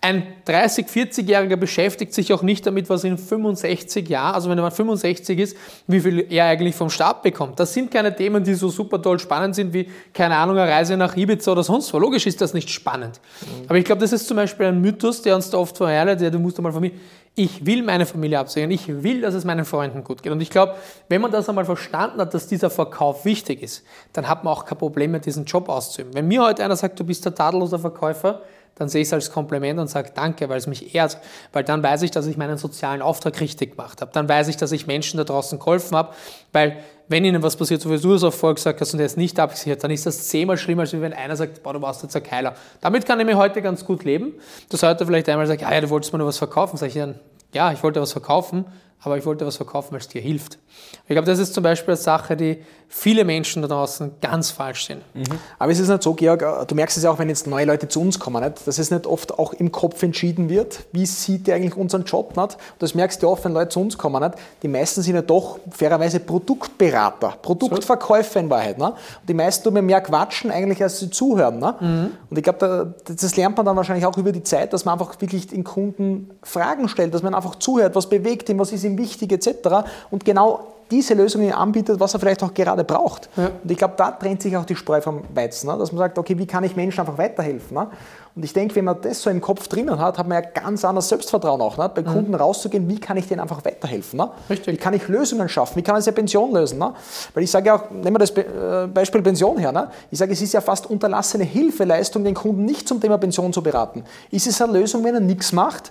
[0.00, 4.70] Ein 30-, 40-Jähriger beschäftigt sich auch nicht damit, was in 65 Jahren, also wenn er
[4.70, 7.58] 65 ist, wie viel er eigentlich vom Staat bekommt.
[7.58, 10.96] Das sind keine Themen, die so super toll spannend sind wie, keine Ahnung, eine Reise
[10.96, 11.98] nach Ibiza oder sonst wo.
[11.98, 13.20] Logisch ist das nicht spannend.
[13.40, 13.64] Mhm.
[13.68, 16.30] Aber ich glaube, das ist zum Beispiel ein Mythos, der uns da oft verherrlicht, ja,
[16.30, 16.92] du musst einmal von mir,
[17.36, 20.30] ich will meine Familie absichern, ich will, dass es meinen Freunden gut geht.
[20.30, 20.76] Und ich glaube,
[21.08, 24.64] wenn man das einmal verstanden hat, dass dieser Verkauf wichtig ist, dann hat man auch
[24.64, 26.14] kein Problem mehr, diesen Job auszuüben.
[26.14, 28.42] Wenn mir heute einer sagt, du bist der tadelloser Verkäufer,
[28.76, 31.18] dann sehe ich es als Kompliment und sage Danke, weil es mich ehrt,
[31.52, 34.10] weil dann weiß ich, dass ich meinen sozialen Auftrag richtig gemacht habe.
[34.12, 36.14] Dann weiß ich, dass ich Menschen da draußen geholfen habe,
[36.52, 36.78] weil
[37.08, 39.16] wenn ihnen was passiert, so wie du es auch vorher gesagt hast und er ist
[39.16, 42.16] nicht abgesichert, dann ist das zehnmal schlimmer, als wenn einer sagt, boah, du warst jetzt
[42.16, 42.54] ein Keiler.
[42.80, 44.32] Damit kann ich mir heute ganz gut leben,
[44.70, 46.76] dass heute vielleicht einmal sagt, ah ja, du wolltest mir nur was verkaufen.
[46.76, 47.18] Sag ich dann,
[47.52, 48.64] ja, ich wollte was verkaufen,
[49.02, 50.58] aber ich wollte was verkaufen, weil es dir hilft.
[51.06, 52.58] Ich glaube, das ist zum Beispiel eine Sache, die
[52.88, 55.00] viele Menschen da draußen ganz falsch sehen.
[55.14, 55.24] Mhm.
[55.58, 57.64] Aber es ist nicht so, Georg, äh, du merkst es ja auch, wenn jetzt neue
[57.64, 58.66] Leute zu uns kommen, nicht?
[58.66, 62.36] dass es nicht oft auch im Kopf entschieden wird, wie sieht der eigentlich unseren Job.
[62.36, 62.56] Nicht?
[62.78, 64.22] Das merkst du oft, wenn Leute zu uns kommen.
[64.22, 64.36] Nicht?
[64.62, 68.78] Die meisten sind ja doch fairerweise Produktberater, Produktverkäufer in Wahrheit.
[68.78, 68.90] Nicht?
[68.90, 71.58] Und die meisten tun mir mehr quatschen eigentlich, als sie zuhören.
[71.58, 72.10] Mhm.
[72.30, 75.20] Und ich glaube, das lernt man dann wahrscheinlich auch über die Zeit, dass man einfach
[75.20, 78.93] wirklich den Kunden Fragen stellt, dass man einfach zuhört, was bewegt ihn, was ist ihm
[78.98, 79.86] wichtig etc.
[80.10, 83.28] Und genau diese Lösungen anbietet, was er vielleicht auch gerade braucht.
[83.36, 83.50] Ja.
[83.62, 85.78] Und ich glaube, da trennt sich auch die Spreu vom Weizen, ne?
[85.78, 87.76] dass man sagt, okay, wie kann ich Menschen einfach weiterhelfen?
[87.76, 87.88] Ne?
[88.36, 90.84] Und ich denke, wenn man das so im Kopf drinnen hat, hat man ja ganz
[90.84, 91.90] anderes Selbstvertrauen auch, ne?
[91.92, 92.06] bei mhm.
[92.06, 94.18] Kunden rauszugehen, wie kann ich denen einfach weiterhelfen?
[94.18, 94.30] Ne?
[94.48, 95.76] Wie kann ich Lösungen schaffen?
[95.76, 96.80] Wie kann ich eine Pension lösen?
[96.80, 99.90] Weil ich sage ja auch, nehmen wir das äh, Beispiel Pension her.
[100.10, 103.62] Ich sage, es ist ja fast unterlassene Hilfeleistung, den Kunden nicht zum Thema Pension zu
[103.62, 104.04] beraten.
[104.30, 105.90] Ist es eine Lösung, wenn er nichts macht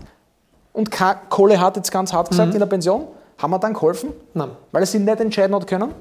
[0.74, 0.90] und
[1.30, 2.56] Kohle hat, jetzt ganz hart gesagt, mhm.
[2.56, 3.08] in der Pension?
[3.38, 4.12] Haben wir dann geholfen?
[4.34, 4.50] Nein.
[4.72, 5.94] Weil sie nicht entscheiden hat können?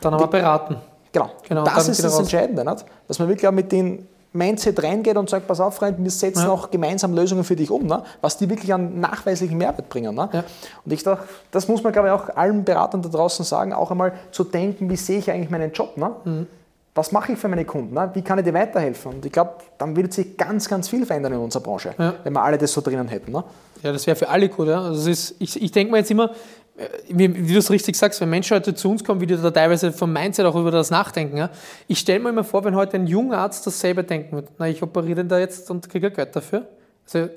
[0.00, 0.76] Dann haben wir beraten.
[1.12, 1.30] Genau.
[1.48, 2.84] genau das ist das Entscheidende, nicht?
[3.06, 6.42] dass man wirklich auch mit den Mindset reingeht und sagt, pass auf, Freund, wir setzen
[6.42, 6.50] ja.
[6.50, 8.02] auch gemeinsam Lösungen für dich um, ne?
[8.20, 10.12] was die wirklich an nachweislichen Mehrwert bringen.
[10.14, 10.28] Ne?
[10.32, 10.44] Ja.
[10.84, 13.92] Und ich dachte, das muss man, glaube ich, auch allen Beratern da draußen sagen, auch
[13.92, 15.96] einmal zu denken, wie sehe ich eigentlich meinen Job?
[15.96, 16.10] Ne?
[16.24, 16.46] Mhm.
[16.94, 17.94] Was mache ich für meine Kunden?
[17.94, 18.10] Ne?
[18.14, 19.14] Wie kann ich dir weiterhelfen?
[19.14, 22.14] Und ich glaube, dann würde sich ganz, ganz viel verändern in unserer Branche, ja.
[22.22, 23.32] wenn wir alle das so drinnen hätten.
[23.32, 23.42] Ne?
[23.82, 24.68] Ja, das wäre für alle gut.
[24.68, 24.80] Ja.
[24.80, 26.30] Also ist, ich ich denke mir jetzt immer,
[26.76, 29.50] äh, wie, du es richtig sagst, wenn Menschen heute zu uns kommen, wie die da
[29.50, 31.36] teilweise vom Mindset auch über das nachdenken.
[31.36, 31.50] Ja.
[31.88, 34.80] Ich stelle mir immer vor, wenn heute ein junger Arzt dasselbe denken wird, na, ich
[34.80, 36.68] operiere den da jetzt und kriege Geld dafür.
[37.06, 37.28] Also,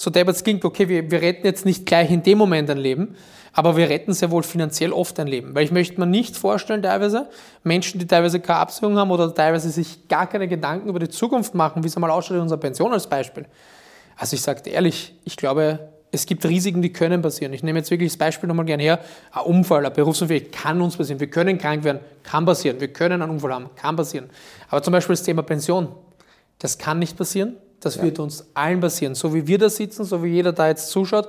[0.00, 2.78] so der es klingt, okay, wir, wir retten jetzt nicht gleich in dem Moment ein
[2.78, 3.16] Leben,
[3.52, 5.54] aber wir retten sehr wohl finanziell oft ein Leben.
[5.54, 7.28] Weil ich möchte mir nicht vorstellen, teilweise,
[7.64, 11.54] Menschen, die teilweise keine Absicherung haben oder teilweise sich gar keine Gedanken über die Zukunft
[11.54, 13.46] machen, wie es einmal ausschaut in unserer Pension als Beispiel
[14.20, 17.54] also ich sage ehrlich, ich glaube, es gibt Risiken, die können passieren.
[17.54, 19.00] Ich nehme jetzt wirklich das Beispiel nochmal gerne her.
[19.32, 21.20] Ein Unfall, ein Berufsunfall kann uns passieren.
[21.20, 22.80] Wir können krank werden, kann passieren.
[22.80, 24.28] Wir können einen Unfall haben, kann passieren.
[24.68, 25.88] Aber zum Beispiel das Thema Pension,
[26.58, 27.56] das kann nicht passieren.
[27.80, 28.02] Das ja.
[28.02, 29.14] wird uns allen passieren.
[29.14, 31.28] So wie wir da sitzen, so wie jeder da jetzt zuschaut,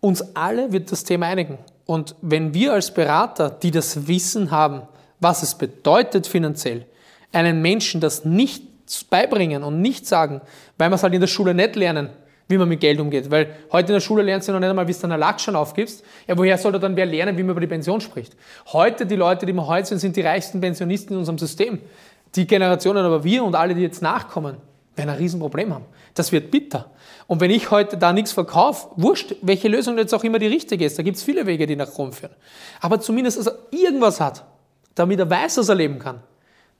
[0.00, 1.58] uns alle wird das Thema einigen.
[1.86, 4.82] Und wenn wir als Berater, die das Wissen haben,
[5.20, 6.84] was es bedeutet finanziell,
[7.32, 8.62] einen Menschen das nicht
[9.10, 10.40] beibringen und nicht sagen,
[10.78, 12.10] weil wir es halt in der Schule nicht lernen,
[12.48, 13.30] wie man mit Geld umgeht.
[13.30, 16.04] Weil heute in der Schule lernst du noch nicht einmal, wie du deinen Lackschein aufgibst.
[16.26, 18.36] Ja, woher soll da dann wer lernen, wie man über die Pension spricht?
[18.72, 21.80] Heute, die Leute, die wir heute sind, sind die reichsten Pensionisten in unserem System.
[22.34, 24.56] Die Generationen, aber wir und alle, die jetzt nachkommen,
[24.96, 25.84] werden ein Riesenproblem haben.
[26.14, 26.90] Das wird bitter.
[27.26, 30.84] Und wenn ich heute da nichts verkaufe, wurscht, welche Lösung jetzt auch immer die richtige
[30.84, 32.34] ist, da gibt es viele Wege, die nach Rom führen.
[32.80, 34.44] Aber zumindest, dass er irgendwas hat,
[34.94, 36.20] damit er weiß, dass er leben kann.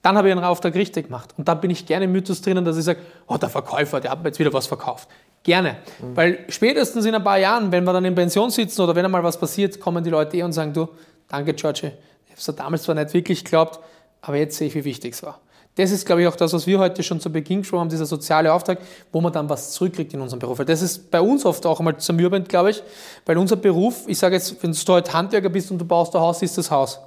[0.01, 1.33] Dann habe ich einen Auftrag richtig gemacht.
[1.37, 4.11] Und da bin ich gerne im Mythos drinnen, dass ich sage, oh, der Verkäufer, der
[4.11, 5.07] hat mir jetzt wieder was verkauft.
[5.43, 5.77] Gerne.
[5.99, 6.15] Mhm.
[6.15, 9.23] Weil spätestens in ein paar Jahren, wenn wir dann in Pension sitzen oder wenn einmal
[9.23, 10.87] was passiert, kommen die Leute eh und sagen, du,
[11.27, 11.93] danke George,
[12.25, 13.79] ich habe es damals zwar nicht wirklich geglaubt,
[14.21, 15.39] aber jetzt sehe ich, wie wichtig es war.
[15.77, 18.07] Das ist, glaube ich, auch das, was wir heute schon zu Beginn gesprochen haben, dieser
[18.07, 18.79] soziale Auftrag,
[19.11, 20.57] wo man dann was zurückkriegt in unserem Beruf.
[20.57, 22.81] Weil das ist bei uns oft auch einmal zermürbend, glaube ich,
[23.27, 26.21] weil unser Beruf, ich sage jetzt, wenn du heute Handwerker bist und du baust ein
[26.21, 26.99] Haus, ist das Haus.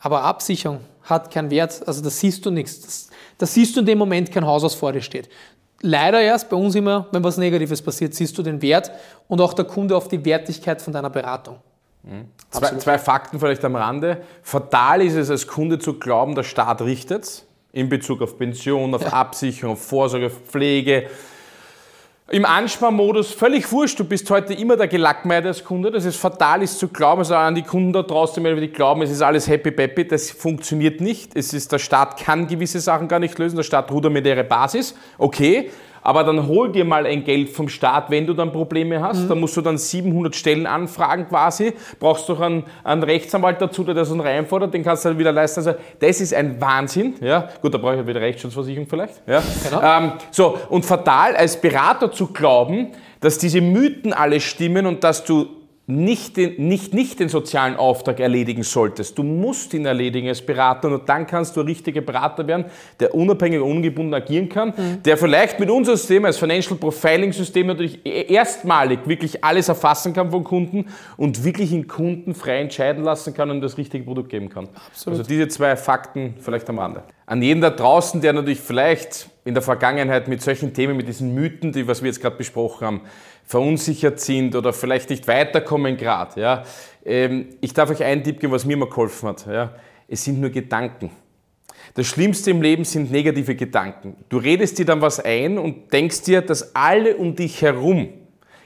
[0.00, 2.80] Aber Absicherung hat keinen Wert, also das siehst du nichts.
[2.80, 5.28] Das, das siehst du in dem Moment kein Haus, was vor dir steht.
[5.82, 8.90] Leider erst bei uns immer, wenn was Negatives passiert, siehst du den Wert
[9.28, 11.56] und auch der Kunde auf die Wertigkeit von deiner Beratung.
[12.02, 12.28] Mhm.
[12.48, 14.22] Zwei, zwei, Fakten vielleicht am Rande.
[14.42, 18.94] Fatal ist es als Kunde zu glauben, der Staat richtet es in Bezug auf Pension,
[18.94, 19.08] auf ja.
[19.08, 21.10] Absicherung, auf Vorsorge, auf Pflege.
[22.30, 25.90] Im Ansparmodus völlig wurscht, du bist heute immer der Gelackmeier als Kunde.
[25.90, 29.10] Das ist fatal, ist zu glauben, also an die Kunden da draußen, die glauben, es
[29.10, 31.36] ist alles happy peppy, das funktioniert nicht.
[31.36, 34.44] Es ist, der Staat kann gewisse Sachen gar nicht lösen, der Staat rudert mit ihrer
[34.44, 35.70] Basis, okay,
[36.04, 39.22] aber dann hol dir mal ein Geld vom Staat, wenn du dann Probleme hast.
[39.22, 39.28] Mhm.
[39.28, 41.72] Da musst du dann 700 Stellen anfragen quasi.
[41.98, 45.32] Brauchst doch einen, einen Rechtsanwalt dazu, der das dann reinfordert, den kannst du dann wieder
[45.32, 45.60] leisten.
[45.60, 47.14] Also das ist ein Wahnsinn.
[47.22, 47.48] Ja?
[47.60, 49.26] Gut, da brauche ich wieder Rechtsschutzversicherung vielleicht.
[49.26, 49.42] Ja?
[49.64, 49.82] Genau.
[49.82, 52.88] Ähm, so, und fatal als Berater zu glauben,
[53.20, 55.46] dass diese Mythen alle stimmen und dass du
[55.86, 59.18] nicht den, nicht, nicht den sozialen Auftrag erledigen solltest.
[59.18, 62.64] Du musst ihn erledigen als Berater und dann kannst du ein richtiger Berater werden,
[63.00, 65.02] der unabhängig und ungebunden agieren kann, mhm.
[65.02, 70.14] der vielleicht mit unserem System als Financial Profiling System natürlich e-, erstmalig wirklich alles erfassen
[70.14, 70.86] kann von Kunden
[71.18, 74.68] und wirklich in Kunden frei entscheiden lassen kann und das richtige Produkt geben kann.
[74.88, 75.18] Absolut.
[75.18, 77.02] Also diese zwei Fakten vielleicht am Rande.
[77.26, 81.34] An jeden da draußen, der natürlich vielleicht in der Vergangenheit mit solchen Themen, mit diesen
[81.34, 83.00] Mythen, die was wir jetzt gerade besprochen haben,
[83.44, 86.40] verunsichert sind oder vielleicht nicht weiterkommen gerade.
[86.40, 86.64] Ja.
[87.04, 89.46] Ähm, ich darf euch einen Tipp geben, was mir mal geholfen hat.
[89.46, 89.74] Ja.
[90.08, 91.10] Es sind nur Gedanken.
[91.94, 94.16] Das Schlimmste im Leben sind negative Gedanken.
[94.28, 98.08] Du redest dir dann was ein und denkst dir, dass alle um dich herum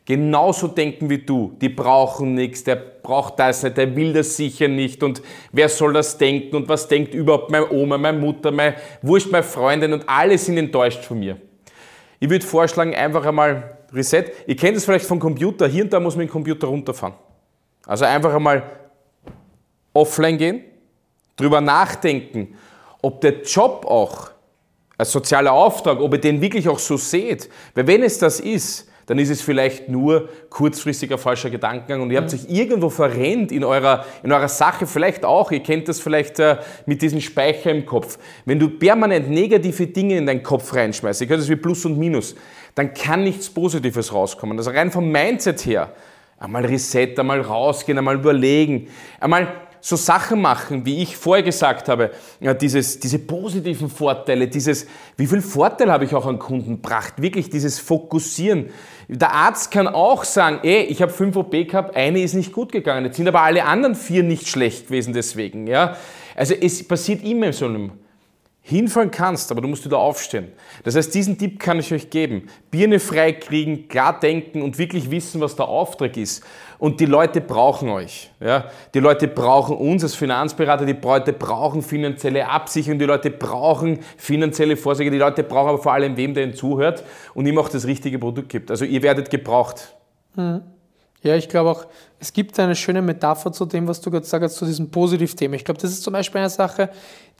[0.08, 1.54] genauso denken wie du.
[1.60, 5.20] Die brauchen nichts, der braucht das nicht, der will das sicher nicht und
[5.52, 9.42] wer soll das denken und was denkt überhaupt meine Oma, meine Mutter, meine Wurscht, meine
[9.42, 11.36] Freundin und alle sind enttäuscht von mir.
[12.20, 14.24] Ich würde vorschlagen, einfach einmal Reset.
[14.46, 15.66] Ihr kennt es vielleicht vom Computer.
[15.66, 17.14] Hier und da muss man den Computer runterfahren.
[17.86, 18.62] Also einfach einmal
[19.92, 20.64] offline gehen,
[21.36, 22.54] drüber nachdenken,
[23.00, 24.30] ob der Job auch
[24.96, 27.48] als sozialer Auftrag, ob ihr den wirklich auch so seht.
[27.74, 32.18] Weil wenn es das ist, dann ist es vielleicht nur kurzfristiger falscher Gedankengang und ihr
[32.18, 32.36] habt mhm.
[32.36, 36.58] sich irgendwo verrennt in eurer, in eurer Sache, vielleicht auch, ihr kennt das vielleicht äh,
[36.84, 38.18] mit diesem Speicher im Kopf.
[38.44, 41.98] Wenn du permanent negative Dinge in deinen Kopf reinschmeißt, ihr könnt es wie Plus und
[41.98, 42.36] Minus,
[42.74, 44.58] dann kann nichts Positives rauskommen.
[44.58, 45.94] Also rein vom Mindset her,
[46.38, 48.88] einmal Reset, einmal rausgehen, einmal überlegen,
[49.20, 49.48] einmal
[49.80, 55.26] so Sachen machen, wie ich vorher gesagt habe, ja, dieses, diese positiven Vorteile, dieses, wie
[55.26, 58.70] viel Vorteil habe ich auch an Kunden gebracht, wirklich dieses Fokussieren.
[59.10, 62.72] Der Arzt kann auch sagen, ey, ich habe fünf OP gehabt, eine ist nicht gut
[62.72, 65.66] gegangen, jetzt sind aber alle anderen vier nicht schlecht gewesen deswegen.
[65.66, 65.96] Ja?
[66.36, 67.92] Also es passiert immer so einem
[68.68, 70.48] hinfallen kannst, aber du musst wieder aufstehen.
[70.84, 72.48] Das heißt, diesen Tipp kann ich euch geben.
[72.70, 76.44] Birne frei kriegen, klar denken und wirklich wissen, was der Auftrag ist.
[76.78, 78.30] Und die Leute brauchen euch.
[78.40, 78.66] Ja?
[78.92, 84.76] Die Leute brauchen uns als Finanzberater, die Leute brauchen finanzielle Absicherung, die Leute brauchen finanzielle
[84.76, 87.86] Vorsorge, die Leute brauchen aber vor allem wem, der ihnen zuhört und ihm auch das
[87.86, 88.70] richtige Produkt gibt.
[88.70, 89.96] Also ihr werdet gebraucht.
[90.36, 90.60] Mhm.
[91.22, 91.86] Ja, ich glaube auch,
[92.20, 95.54] es gibt eine schöne Metapher zu dem, was du gerade sagst, zu diesem Positivthema.
[95.56, 96.90] Ich glaube, das ist zum Beispiel eine Sache,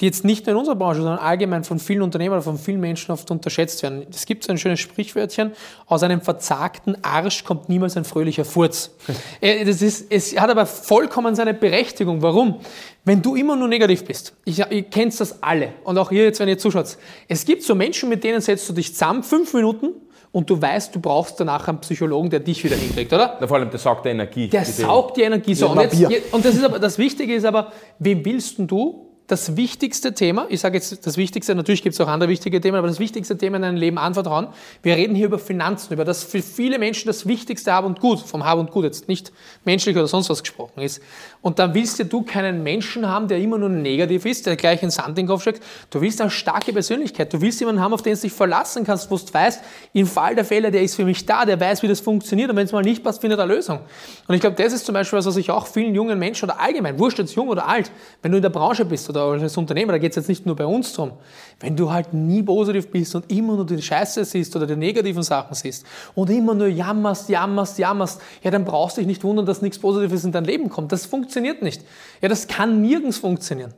[0.01, 3.13] die jetzt nicht nur in unserer Branche, sondern allgemein von vielen Unternehmern, von vielen Menschen
[3.13, 4.07] oft unterschätzt werden.
[4.11, 5.53] Es gibt so ein schönes Sprichwörtchen,
[5.87, 8.91] aus einem verzagten Arsch kommt niemals ein fröhlicher Furz.
[9.41, 12.23] Äh, das ist, es hat aber vollkommen seine Berechtigung.
[12.23, 12.61] Warum?
[13.05, 16.41] Wenn du immer nur negativ bist, ich, ihr kennt das alle und auch ihr jetzt,
[16.41, 16.97] wenn ihr zuschaut,
[17.29, 19.95] es gibt so Menschen, mit denen setzt du dich zusammen, fünf Minuten,
[20.39, 23.39] und du weißt, du brauchst danach einen Psychologen, der dich wieder hinkriegt, oder?
[23.41, 24.47] Na, vor allem, der saugt die Energie.
[24.47, 25.53] Der saugt die Energie.
[25.53, 29.57] So, und, jetzt, und das, ist aber, das Wichtige ist aber, wem willst du das
[29.57, 32.89] wichtigste Thema, ich sage jetzt das Wichtigste, natürlich gibt es auch andere wichtige Themen, aber
[32.89, 34.49] das wichtigste Thema in deinem Leben anvertrauen.
[34.83, 38.21] Wir reden hier über Finanzen, über das für viele Menschen das wichtigste Hab und Gut,
[38.21, 39.31] vom Hab und Gut jetzt nicht
[39.67, 41.03] menschlich oder sonst was gesprochen ist.
[41.43, 44.83] Und dann willst ja du keinen Menschen haben, der immer nur negativ ist, der gleich
[44.83, 45.63] in Sand in den Kopf steckt.
[45.91, 47.31] Du willst eine starke Persönlichkeit.
[47.31, 49.63] Du willst jemanden haben, auf den du dich verlassen kannst, wo du weißt,
[49.93, 52.57] im Fall der Fälle, der ist für mich da, der weiß, wie das funktioniert und
[52.57, 53.81] wenn es mal nicht passt, findet er eine Lösung.
[54.27, 56.59] Und ich glaube, das ist zum Beispiel was, was ich auch vielen jungen Menschen oder
[56.59, 57.91] allgemein, wurscht jetzt jung oder alt,
[58.23, 60.47] wenn du in der Branche bist oder oder als Unternehmer, da geht es jetzt nicht
[60.47, 61.13] nur bei uns drum,
[61.61, 65.23] wenn du halt nie positiv bist und immer nur die Scheiße siehst oder die negativen
[65.23, 69.47] Sachen siehst und immer nur jammerst, jammerst, jammerst, ja, dann brauchst du dich nicht wundern,
[69.47, 70.93] dass nichts Positives in dein Leben kommt.
[70.93, 71.83] Das funktioniert nicht.
[72.21, 73.75] Ja, das kann nirgends funktionieren.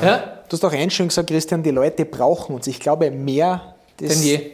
[0.00, 0.06] Ja.
[0.06, 0.18] ja?
[0.48, 2.66] Du hast auch einschön gesagt, Christian, die Leute brauchen uns.
[2.66, 4.50] Ich glaube, mehr denn je.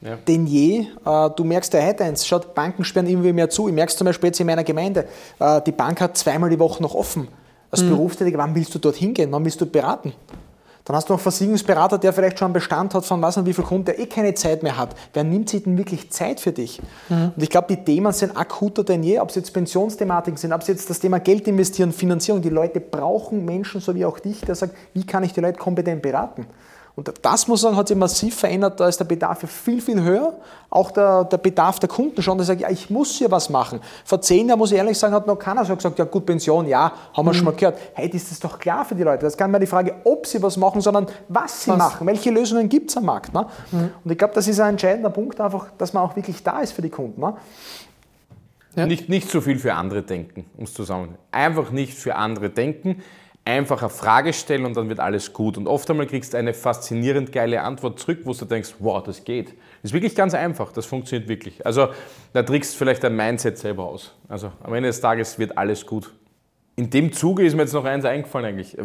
[0.00, 0.18] Ja.
[0.26, 0.86] Denn je.
[1.04, 3.68] Äh, du merkst ja heute eins, schaut, Banken sperren irgendwie mehr zu.
[3.68, 5.06] Ich merke es zum Beispiel jetzt in meiner Gemeinde.
[5.38, 7.28] Äh, die Bank hat zweimal die Woche noch offen
[7.72, 7.90] als mhm.
[7.90, 9.32] Berufstätiger, wann willst du dort hingehen?
[9.32, 10.12] Wann willst du beraten?
[10.84, 13.46] Dann hast du noch einen Versicherungsberater, der vielleicht schon einen Bestand hat von was und
[13.46, 14.96] wie viel Kunden, der eh keine Zeit mehr hat.
[15.14, 16.80] Wer nimmt sich denn wirklich Zeit für dich?
[17.08, 17.32] Mhm.
[17.36, 20.62] Und ich glaube, die Themen sind akuter denn je, ob es jetzt Pensionsthematiken sind, ob
[20.62, 22.42] es jetzt das Thema Geld investieren, Finanzierung.
[22.42, 25.58] Die Leute brauchen Menschen, so wie auch dich, der sagt, wie kann ich die Leute
[25.58, 26.46] kompetent beraten?
[26.94, 28.78] Und das, muss ich sagen, hat sich massiv verändert.
[28.78, 30.34] Da ist der Bedarf viel, viel höher.
[30.68, 33.80] Auch der, der Bedarf der Kunden schon, der sagt, ja, ich muss hier was machen.
[34.04, 36.68] Vor zehn Jahren, muss ich ehrlich sagen, hat noch keiner so gesagt, ja gut, Pension,
[36.68, 37.34] ja, haben wir mhm.
[37.34, 37.78] schon mal gehört.
[37.96, 39.22] Heute ist das doch klar für die Leute.
[39.22, 41.78] Das ist gar nicht mehr die Frage, ob sie was machen, sondern was sie was?
[41.78, 42.06] machen.
[42.06, 43.32] Welche Lösungen gibt es am Markt.
[43.32, 43.46] Ne?
[43.70, 43.90] Mhm.
[44.04, 46.72] Und ich glaube, das ist ein entscheidender Punkt einfach, dass man auch wirklich da ist
[46.72, 47.20] für die Kunden.
[47.22, 47.34] Ne?
[48.76, 48.86] Ja.
[48.86, 51.16] Nicht, nicht so viel für andere denken, um es zu sagen.
[51.30, 53.02] Einfach nicht für andere denken
[53.44, 55.56] einfach eine Frage stellen und dann wird alles gut.
[55.56, 59.24] Und oft einmal kriegst du eine faszinierend geile Antwort zurück, wo du denkst, wow, das
[59.24, 59.48] geht.
[59.48, 61.64] Das ist wirklich ganz einfach, das funktioniert wirklich.
[61.66, 61.88] Also
[62.32, 64.14] da trickst du vielleicht dein Mindset selber aus.
[64.28, 66.12] Also am Ende des Tages wird alles gut.
[66.76, 68.76] In dem Zuge ist mir jetzt noch eins eingefallen eigentlich.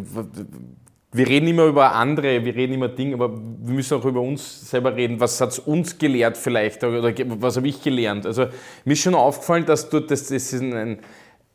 [1.13, 4.69] Wir reden immer über andere, wir reden immer Dinge, aber wir müssen auch über uns
[4.69, 5.19] selber reden.
[5.19, 8.25] Was hat es uns gelehrt vielleicht oder was habe ich gelernt?
[8.25, 8.47] Also
[8.83, 10.99] mir ist schon aufgefallen, dass du, das, das ist ein,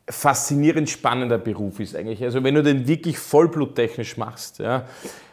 [0.09, 2.23] faszinierend spannender Beruf ist eigentlich.
[2.23, 4.87] Also wenn du den wirklich vollbluttechnisch machst, ja,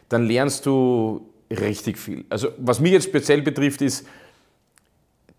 [0.08, 2.24] dann lernst du richtig viel.
[2.28, 4.06] Also was mich jetzt speziell betrifft, ist,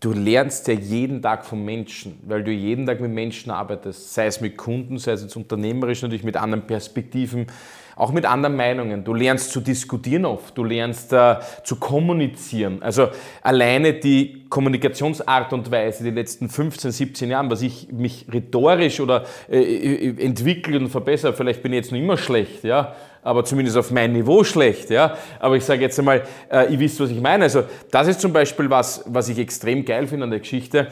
[0.00, 4.26] du lernst ja jeden Tag von Menschen, weil du jeden Tag mit Menschen arbeitest, sei
[4.26, 7.46] es mit Kunden, sei es jetzt unternehmerisch, natürlich mit anderen Perspektiven,
[7.96, 9.04] auch mit anderen Meinungen.
[9.04, 12.82] Du lernst zu diskutieren oft, du lernst äh, zu kommunizieren.
[12.82, 13.08] Also
[13.42, 19.24] alleine die Kommunikationsart und Weise die letzten 15, 17 Jahren, was ich mich rhetorisch oder
[19.50, 23.76] äh, äh, entwickle und verbessere, vielleicht bin ich jetzt noch immer schlecht, ja, aber zumindest
[23.76, 25.16] auf mein Niveau schlecht, ja.
[25.38, 27.44] Aber ich sage jetzt einmal, äh, ihr wisst, was ich meine.
[27.44, 30.88] Also das ist zum Beispiel was, was ich extrem geil finde an der Geschichte.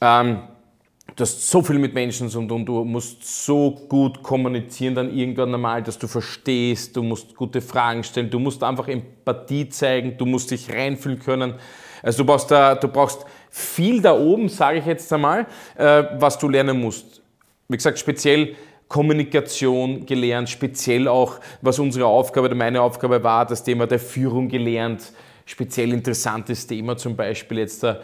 [0.00, 0.40] Ähm,
[1.16, 5.54] du hast so viel mit Menschen und, und du musst so gut kommunizieren dann irgendwann
[5.54, 10.26] einmal, dass du verstehst, du musst gute Fragen stellen, du musst einfach Empathie zeigen, du
[10.26, 11.54] musst dich reinfühlen können.
[12.02, 16.38] Also du brauchst, da, du brauchst viel da oben, sage ich jetzt einmal, äh, was
[16.38, 17.22] du lernen musst.
[17.68, 18.54] Wie gesagt, speziell
[18.86, 24.48] Kommunikation gelernt, speziell auch, was unsere Aufgabe oder meine Aufgabe war, das Thema der Führung
[24.48, 25.12] gelernt,
[25.44, 27.96] speziell interessantes Thema zum Beispiel jetzt da äh,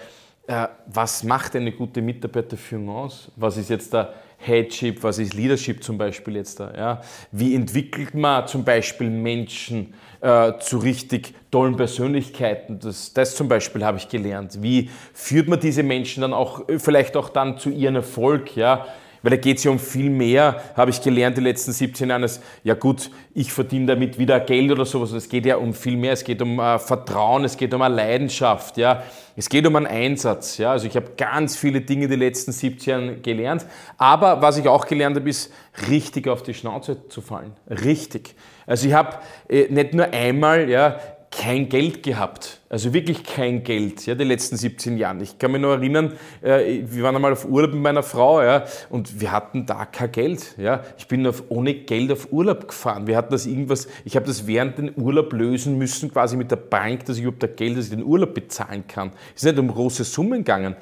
[0.46, 3.30] was macht eine gute Mitarbeiterführung aus?
[3.36, 6.72] Was ist jetzt der Headship, was ist Leadership zum Beispiel jetzt da?
[6.76, 7.00] Ja?
[7.32, 12.78] Wie entwickelt man zum Beispiel Menschen äh, zu richtig tollen Persönlichkeiten?
[12.78, 14.62] Das, das zum Beispiel habe ich gelernt.
[14.62, 18.54] Wie führt man diese Menschen dann auch, äh, vielleicht auch dann zu ihrem Erfolg?
[18.54, 18.86] Ja?
[19.24, 22.24] Weil da geht es ja um viel mehr, habe ich gelernt die letzten 17 Jahre.
[22.24, 25.12] Als, ja gut, ich verdiene damit wieder Geld oder sowas.
[25.12, 26.12] Es geht ja um viel mehr.
[26.12, 28.76] Es geht um äh, Vertrauen, es geht um eine Leidenschaft.
[28.76, 29.02] Ja.
[29.34, 30.58] Es geht um einen Einsatz.
[30.58, 30.72] Ja.
[30.72, 33.64] Also ich habe ganz viele Dinge die letzten 17 Jahre gelernt.
[33.96, 35.50] Aber was ich auch gelernt habe, ist
[35.88, 37.52] richtig auf die Schnauze zu fallen.
[37.70, 38.34] Richtig.
[38.66, 39.16] Also ich habe
[39.48, 42.60] äh, nicht nur einmal ja, kein Geld gehabt.
[42.74, 45.22] Also wirklich kein Geld, ja, die letzten 17 Jahre.
[45.22, 48.64] Ich kann mich noch erinnern, äh, wir waren einmal auf Urlaub mit meiner Frau, ja,
[48.90, 50.82] und wir hatten da kein Geld, ja.
[50.98, 53.06] Ich bin auf, ohne Geld auf Urlaub gefahren.
[53.06, 56.56] Wir hatten das irgendwas, ich habe das während den Urlaub lösen müssen, quasi mit der
[56.56, 59.12] Bank, dass ich überhaupt da Geld, dass ich den Urlaub bezahlen kann.
[59.36, 60.74] Es ist nicht um große Summen gegangen.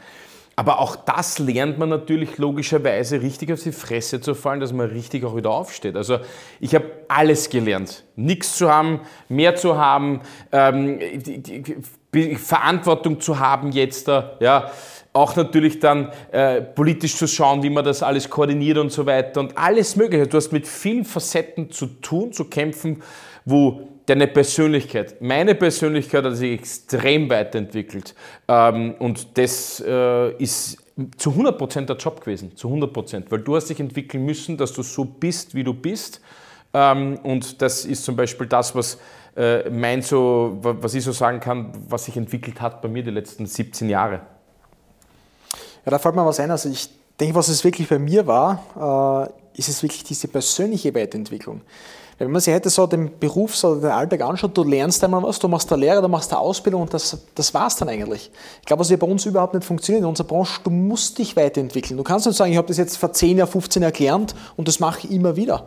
[0.55, 4.91] Aber auch das lernt man natürlich logischerweise richtig auf die Fresse zu fallen, dass man
[4.91, 5.97] richtig auch wieder aufsteht.
[5.97, 6.19] Also
[6.61, 8.05] ich habe alles gelernt.
[8.17, 14.71] Nichts zu haben, mehr zu haben, ähm, die, die, Verantwortung zu haben jetzt ja.
[15.15, 19.41] Auch natürlich dann äh, politisch zu schauen, wie man das alles koordiniert und so weiter
[19.41, 20.27] und alles Mögliche.
[20.27, 23.03] Du hast mit vielen Facetten zu tun, zu kämpfen,
[23.45, 28.15] wo deine Persönlichkeit, meine Persönlichkeit hat sich extrem weiterentwickelt.
[28.49, 30.79] Ähm, und das äh, ist
[31.17, 34.83] zu 100% der Job gewesen, zu 100%, weil du hast dich entwickeln müssen, dass du
[34.83, 36.21] so bist, wie du bist.
[36.75, 38.99] Ähm, und das ist zum Beispiel das, was
[39.37, 43.11] äh, mein so, was ich so sagen kann, was sich entwickelt hat bei mir die
[43.11, 44.21] letzten 17 Jahre.
[45.85, 46.51] Ja, da fällt mir was ein.
[46.51, 46.89] Also ich
[47.19, 51.63] denke, was es wirklich bei mir war, äh, ist es wirklich diese persönliche Weiterentwicklung.
[52.19, 55.39] Wenn man sich heute so den Beruf, oder den Alltag anschaut, du lernst einmal was,
[55.39, 58.31] du machst eine Lehre, du machst eine Ausbildung und das, das war es dann eigentlich.
[58.61, 61.37] Ich glaube, was ja bei uns überhaupt nicht funktioniert in unserer Branche, du musst dich
[61.37, 61.97] weiterentwickeln.
[61.97, 64.69] Du kannst nicht sagen, ich habe das jetzt vor 10 Jahren, 15 Jahren gelernt und
[64.69, 65.67] das mache ich immer wieder.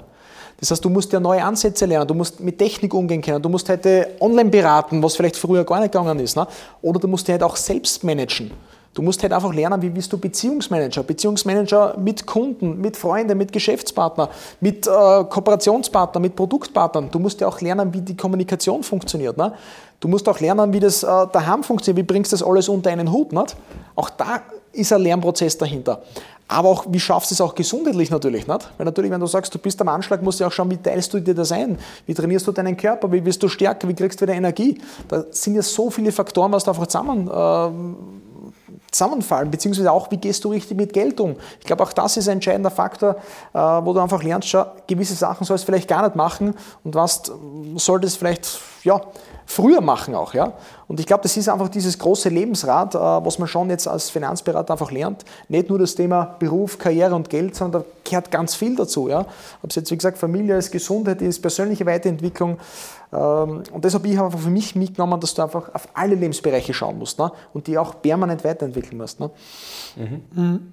[0.59, 3.49] Das heißt, du musst ja neue Ansätze lernen, du musst mit Technik umgehen können, du
[3.49, 6.37] musst heute online beraten, was vielleicht früher gar nicht gegangen ist.
[6.37, 6.47] Ne?
[6.81, 8.51] Oder du musst dich halt auch selbst managen.
[8.95, 11.03] Du musst halt einfach lernen, wie bist du Beziehungsmanager.
[11.03, 14.29] Beziehungsmanager mit Kunden, mit Freunden, mit Geschäftspartnern,
[14.61, 17.11] mit äh, Kooperationspartnern, mit Produktpartnern.
[17.11, 19.35] Du musst ja auch lernen, wie die Kommunikation funktioniert.
[19.35, 19.51] Ne?
[19.99, 22.89] Du musst auch lernen, wie das äh, daheim funktioniert, wie bringst du das alles unter
[22.89, 23.33] einen Hut.
[23.33, 23.57] Nicht?
[23.95, 26.01] Auch da ist ein Lernprozess dahinter.
[26.47, 28.69] aber auch, wie schaffst du es auch gesundheitlich natürlich, nicht?
[28.77, 31.13] Weil natürlich, wenn du sagst, du bist am Anschlag, musst du auch schauen, wie teilst
[31.13, 31.77] du dir das ein?
[32.05, 33.11] Wie trainierst du deinen Körper?
[33.11, 33.87] Wie wirst du stärker?
[33.87, 34.79] Wie kriegst du wieder Energie?
[35.07, 38.34] Da sind ja so viele Faktoren, was da einfach zusammen, äh,
[38.95, 41.35] zusammenfallen, beziehungsweise auch, wie gehst du richtig mit Geld um?
[41.59, 43.17] Ich glaube, auch das ist ein entscheidender Faktor,
[43.53, 46.95] äh, wo du einfach lernst, schau, gewisse Sachen sollst du vielleicht gar nicht machen und
[46.95, 47.23] was
[47.75, 49.01] solltest vielleicht, ja,
[49.45, 50.33] früher machen auch.
[50.33, 50.53] Ja?
[50.87, 54.09] Und ich glaube, das ist einfach dieses große Lebensrad, äh, was man schon jetzt als
[54.09, 55.23] Finanzberater einfach lernt.
[55.47, 59.09] Nicht nur das Thema Beruf, Karriere und Geld, sondern da gehört ganz viel dazu.
[59.09, 59.25] Ja?
[59.61, 62.57] Ob es jetzt, wie gesagt, Familie ist, Gesundheit ist, persönliche Weiterentwicklung.
[63.13, 66.73] Ähm, und deshalb habe ich einfach für mich mitgenommen, dass du einfach auf alle Lebensbereiche
[66.73, 67.31] schauen musst ne?
[67.53, 69.19] und die auch permanent weiterentwickeln musst.
[69.19, 69.29] Ne?
[69.95, 70.21] Mhm.
[70.33, 70.71] Mhm.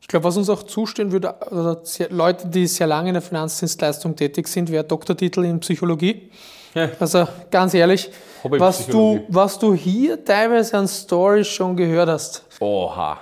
[0.00, 1.76] Ich glaube, was uns auch zustehen würde, also
[2.10, 6.28] Leute, die sehr lange in der Finanzdienstleistung tätig sind, wäre Doktortitel in Psychologie.
[6.74, 6.88] Ja.
[6.98, 8.10] Also ganz ehrlich,
[8.42, 12.44] was du, was du hier teilweise an Stories schon gehört hast.
[12.60, 13.18] Oha.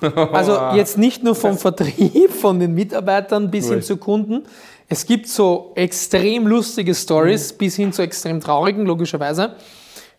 [0.32, 4.44] also jetzt nicht nur vom Vertrieb, von den Mitarbeitern bis hin zu Kunden.
[4.88, 7.58] Es gibt so extrem lustige Stories mhm.
[7.58, 9.54] bis hin zu extrem traurigen, logischerweise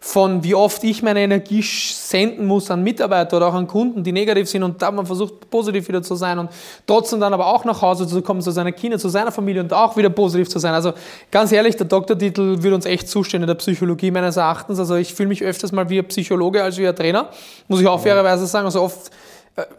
[0.01, 4.13] von wie oft ich meine Energie senden muss an Mitarbeiter oder auch an Kunden, die
[4.13, 6.49] negativ sind und da man versucht positiv wieder zu sein und
[6.88, 9.73] trotzdem dann aber auch nach Hause zu kommen zu seiner Kinder, zu seiner Familie und
[9.73, 10.73] auch wieder positiv zu sein.
[10.73, 10.93] Also
[11.31, 14.79] ganz ehrlich, der Doktortitel würde uns echt zustehen in der Psychologie meines Erachtens.
[14.79, 17.29] Also ich fühle mich öfters mal wie ein Psychologe als wie ein Trainer,
[17.67, 18.65] muss ich auch fairerweise sagen.
[18.65, 19.12] Also oft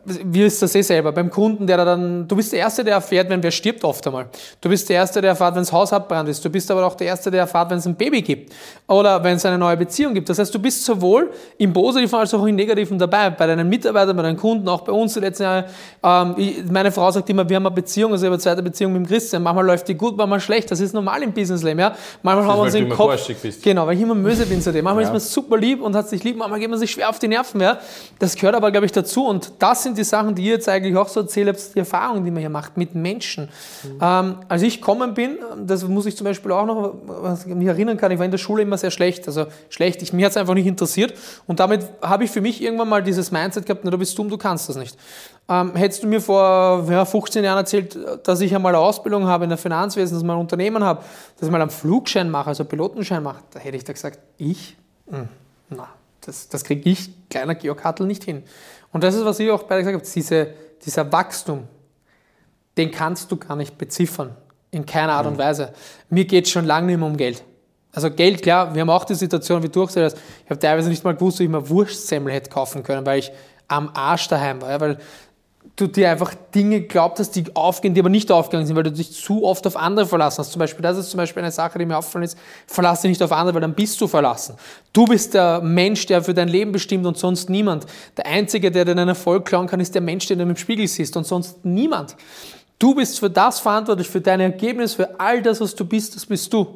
[0.04, 2.94] wie ist das eh selber, beim Kunden, der da dann, du bist der Erste, der
[2.94, 4.26] erfährt, wenn wer stirbt oft einmal.
[4.60, 6.44] Du bist der Erste, der erfährt, wenn das Haus abbrannt ist.
[6.44, 8.52] Du bist aber auch der Erste, der erfährt, wenn es ein Baby gibt.
[8.86, 10.28] Oder wenn es eine neue Beziehung gibt.
[10.28, 13.30] Das heißt, du bist sowohl im Positiven als auch im Negativen dabei.
[13.30, 15.66] Bei deinen Mitarbeitern, bei deinen Kunden, auch bei uns die letzten Jahre.
[16.02, 18.62] Ähm, ich, meine Frau sagt immer, wir haben eine Beziehung, also ich habe eine zweite
[18.62, 19.42] Beziehung mit dem Christian.
[19.42, 20.70] Manchmal läuft die gut, manchmal schlecht.
[20.70, 21.94] Das ist normal im Businessleben, ja.
[22.22, 23.30] Manchmal haben wir uns den Kopf.
[23.62, 24.84] Genau, weil ich immer Möse bin zu dem.
[24.84, 25.08] Manchmal ja.
[25.08, 27.28] ist man super lieb und hat sich lieb, manchmal geht man sich schwer auf die
[27.28, 27.78] Nerven, ja.
[28.18, 29.26] Das gehört aber, glaube ich, dazu.
[29.26, 32.24] Und das sind die Sachen, die ihr jetzt eigentlich auch so erzählt habt, die Erfahrungen,
[32.24, 33.48] die man hier macht mit Menschen.
[33.82, 33.98] Mhm.
[34.00, 37.68] Ähm, als ich kommen bin, das muss ich zum Beispiel auch noch, was ich mich
[37.68, 40.30] erinnern kann, ich war in der Schule immer sehr schlecht, also schlecht, ich, mir hat
[40.30, 41.14] es einfach nicht interessiert
[41.46, 44.28] und damit habe ich für mich irgendwann mal dieses Mindset gehabt, na, du bist dumm,
[44.28, 44.96] du kannst das nicht.
[45.48, 49.44] Ähm, hättest du mir vor ja, 15 Jahren erzählt, dass ich einmal eine Ausbildung habe
[49.44, 51.02] in der Finanzwesen, dass ich mal ein Unternehmen habe,
[51.36, 54.20] dass ich mal einen Flugschein mache, also einen Pilotenschein mache, da hätte ich da gesagt,
[54.38, 54.76] ich?
[55.10, 55.28] Hm,
[55.70, 55.88] na,
[56.20, 58.44] das, das kriege ich, kleiner Georg Hartl, nicht hin.
[58.92, 60.48] Und das ist, was ich auch bei gesagt habe, diese,
[60.84, 61.66] dieser Wachstum,
[62.76, 64.36] den kannst du gar nicht beziffern.
[64.72, 65.38] In keiner Art und mhm.
[65.38, 65.72] Weise.
[66.08, 67.42] Mir geht es schon lange nicht mehr um Geld.
[67.92, 70.88] Also Geld, klar, wir haben auch die Situation, wie du auch hast, ich habe teilweise
[70.88, 73.32] nicht mal gewusst, wie ich mir Wurstsemmel hätte kaufen können, weil ich
[73.66, 74.70] am Arsch daheim war.
[74.70, 74.98] Ja, weil
[75.80, 78.92] du dir einfach Dinge glaubt hast, die aufgehen, die aber nicht aufgegangen sind, weil du
[78.92, 80.52] dich zu oft auf andere verlassen hast.
[80.52, 83.22] Zum Beispiel, das ist zum Beispiel eine Sache, die mir aufgefallen ist, verlasse dich nicht
[83.22, 84.56] auf andere, weil dann bist du verlassen.
[84.92, 87.86] Du bist der Mensch, der für dein Leben bestimmt und sonst niemand.
[88.16, 91.16] Der Einzige, der deinen Erfolg klauen kann, ist der Mensch, den du im Spiegel siehst
[91.16, 92.16] und sonst niemand.
[92.78, 96.26] Du bist für das verantwortlich, für dein Ergebnis, für all das, was du bist, das
[96.26, 96.66] bist du.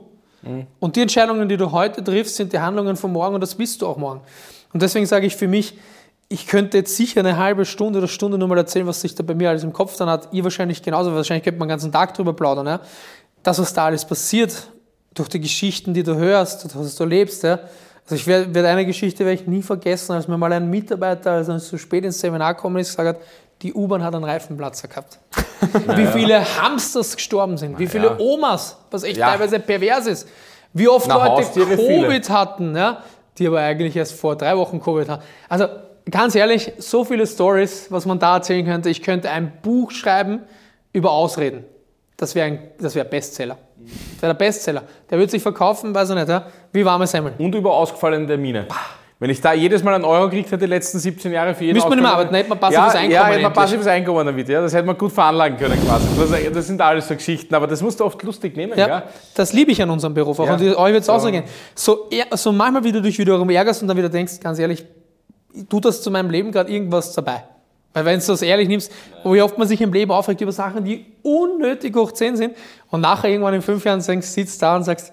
[0.43, 0.67] Mhm.
[0.79, 3.81] Und die Entscheidungen, die du heute triffst, sind die Handlungen von morgen und das bist
[3.81, 4.21] du auch morgen.
[4.73, 5.75] Und deswegen sage ich für mich,
[6.29, 9.23] ich könnte jetzt sicher eine halbe Stunde oder Stunde nur mal erzählen, was sich da
[9.23, 10.29] bei mir alles im Kopf dann hat.
[10.33, 12.67] Ihr wahrscheinlich genauso, wahrscheinlich könnte man den ganzen Tag drüber plaudern.
[12.67, 12.81] Ja?
[13.43, 14.69] Das, was da alles passiert,
[15.13, 17.43] durch die Geschichten, die du hörst, was du lebst.
[17.43, 17.61] Ja?
[18.05, 21.33] Also ich werde werd eine Geschichte werde ich nie vergessen, als mir mal ein Mitarbeiter,
[21.33, 23.27] als er zu spät ins Seminar gekommen ist, gesagt hat,
[23.63, 25.19] die U-Bahn hat einen Reifenplatzer gehabt.
[25.87, 30.29] Ja, wie viele Hamsters gestorben sind, wie viele Omas, was echt teilweise pervers ist.
[30.75, 32.29] Wie oft Na, Leute Covid viele.
[32.29, 33.03] hatten, ja,
[33.39, 35.23] die aber eigentlich erst vor drei Wochen Covid hatten.
[35.49, 35.69] Also
[36.11, 38.91] ganz ehrlich, so viele Stories, was man da erzählen könnte.
[38.91, 40.41] Ich könnte ein Buch schreiben
[40.93, 41.65] über Ausreden.
[42.17, 43.59] Das wäre ein das wär Bestseller.
[43.77, 44.83] Das wäre der Bestseller.
[45.11, 46.47] Der würde sich verkaufen, weiß ich nicht, ja?
[46.73, 47.35] wie warme Semmeln.
[47.39, 48.67] Und über ausgefallene Termine.
[49.21, 51.77] Wenn ich da jedes Mal einen Euro gekriegt hätte, die letzten 17 Jahre für jeden
[51.77, 53.11] Müsste man nicht mehr arbeiten, hätte man passives ja, Einkommen.
[53.13, 54.61] Ja, hätte man passives Einkommen damit, ja.
[54.61, 56.07] Das hätte man gut veranlagen können quasi.
[56.19, 58.89] Das, das, sind alles so Geschichten, aber das musst du oft lustig nehmen, ja.
[58.89, 59.03] ja?
[59.35, 60.47] Das liebe ich an unserem Beruf auch.
[60.47, 60.55] Ja.
[60.55, 61.45] Und euch wird es auch so gehen.
[61.75, 64.85] So, so manchmal, wie du dich wiederum ärgerst und dann wieder denkst, ganz ehrlich,
[65.69, 67.45] tut das zu meinem Leben gerade irgendwas dabei?
[67.93, 68.91] Weil wenn du das ehrlich nimmst,
[69.25, 72.57] wie oft man sich im Leben aufregt über Sachen, die unnötig hoch 10 sind
[72.91, 75.13] und nachher irgendwann in fünf Jahren sitzt da und sagst,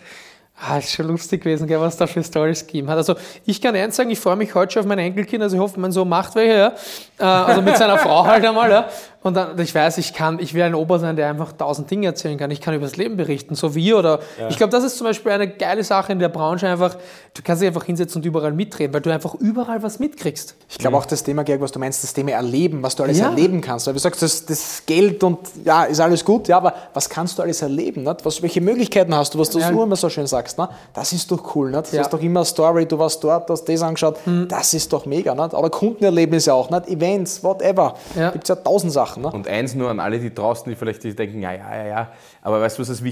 [0.64, 2.98] Ah, ist schon lustig gewesen, gell, was da für Stories gegeben hat.
[2.98, 3.16] Also
[3.48, 5.80] ich kann eins sagen, ich freue mich heute schon auf meine Enkelkinder, also ich hoffe,
[5.80, 6.74] mein Sohn macht welche, ja.
[7.18, 8.88] Äh, also mit seiner Frau halt einmal, ja.
[9.24, 12.08] Und dann, ich weiß, ich kann, ich will ein Opa sein, der einfach tausend Dinge
[12.08, 12.50] erzählen kann.
[12.50, 14.20] Ich kann über das Leben berichten, so wie oder.
[14.40, 14.50] Ja.
[14.50, 16.96] Ich glaube, das ist zum Beispiel eine geile Sache in der Branche einfach.
[17.36, 20.56] Du kannst dich einfach hinsetzen und überall mitreden, weil du einfach überall was mitkriegst.
[20.70, 23.20] Ich glaube auch das Thema, Georg, was du meinst, das Thema Erleben, was du alles
[23.20, 23.30] ja.
[23.30, 23.86] erleben kannst.
[23.86, 27.38] Weil du sagst, das, das, Geld und ja, ist alles gut, ja, aber was kannst
[27.38, 28.04] du alles erleben?
[28.04, 28.26] Nicht?
[28.26, 29.72] Was, welche Möglichkeiten hast du, was du ja.
[29.72, 30.58] so immer so schön sagst?
[30.58, 30.68] Ne?
[30.94, 31.70] Das ist doch cool.
[31.70, 31.94] Nicht?
[31.94, 34.18] Du hast doch immer eine Story, du warst dort, hast das angeschaut.
[34.26, 34.48] Mhm.
[34.48, 35.36] Das ist doch mega.
[35.36, 35.54] Nicht?
[35.54, 36.88] Aber Kundenerlebnisse auch, nicht?
[36.88, 37.94] Events, whatever.
[38.16, 38.32] Ja.
[38.32, 39.11] Gibt es ja tausend Sachen.
[39.18, 39.32] Machen.
[39.32, 39.38] Ne?
[39.38, 42.12] Und eins nur an alle, die draußen, die vielleicht denken, ja, ja, ja, ja.
[42.42, 43.04] Aber weißt du, was ist?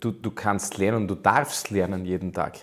[0.00, 2.58] Du, du kannst lernen, du darfst lernen jeden Tag.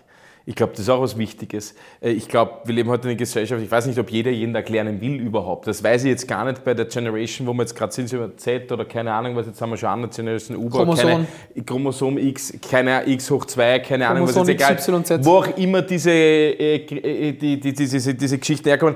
[0.50, 1.76] Ich glaube, das ist auch was Wichtiges.
[2.02, 4.52] Äh, ich glaube, wir leben heute in einer Gesellschaft, ich weiß nicht, ob jeder jeden
[4.52, 5.68] Tag lernen will überhaupt.
[5.68, 8.36] Das weiß ich jetzt gar nicht bei der Generation, wo wir jetzt gerade sind, über
[8.36, 11.06] Z oder keine Ahnung, was jetzt haben wir schon andere Generation, U, Chromosom.
[11.06, 11.28] keine
[11.64, 15.04] Chromosom X, keine X hoch 2, keine Ahnung, Chromosom was jetzt egal.
[15.04, 15.24] XYZ.
[15.24, 18.96] Wo auch immer diese, äh, äh, die, die, diese, diese Geschichten herkommen.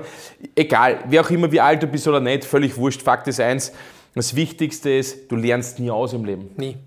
[0.56, 3.00] Egal, wer auch immer, wie alt du bist oder nicht, völlig wurscht.
[3.00, 3.72] Fakt ist eins,
[4.16, 6.50] das Wichtigste ist, du lernst nie aus im Leben.
[6.56, 6.78] Nie.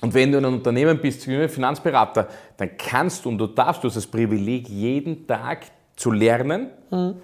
[0.00, 3.46] Und wenn du in einem Unternehmen bist, wie ein Finanzberater, dann kannst du und du
[3.46, 5.66] darfst, du hast das Privileg, jeden Tag
[5.96, 6.70] zu lernen.
[6.90, 7.14] Mhm.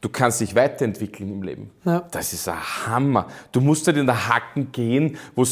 [0.00, 1.70] Du kannst dich weiterentwickeln im Leben.
[1.84, 2.06] Ja.
[2.10, 2.56] Das ist ein
[2.86, 3.26] Hammer.
[3.50, 5.50] Du musst nicht in der Hacken gehen, wo du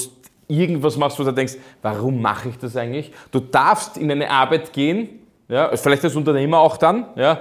[0.48, 3.12] irgendwas machst, wo du denkst, warum mache ich das eigentlich?
[3.32, 7.40] Du darfst in eine Arbeit gehen, ja, vielleicht als Unternehmer auch dann, ja,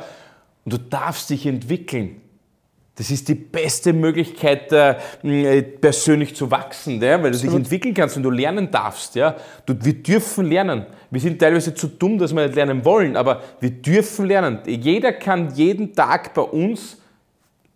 [0.63, 2.22] und du darfst dich entwickeln.
[2.98, 4.96] Das ist die beste Möglichkeit, äh,
[5.64, 9.16] persönlich zu wachsen, ja, weil du dich entwickeln kannst und du lernen darfst.
[9.16, 9.36] Ja.
[9.66, 10.86] Du, wir dürfen lernen.
[11.12, 14.60] Wir sind teilweise zu dumm, dass wir nicht lernen wollen, aber wir dürfen lernen.
[14.66, 16.98] Jeder kann jeden Tag bei uns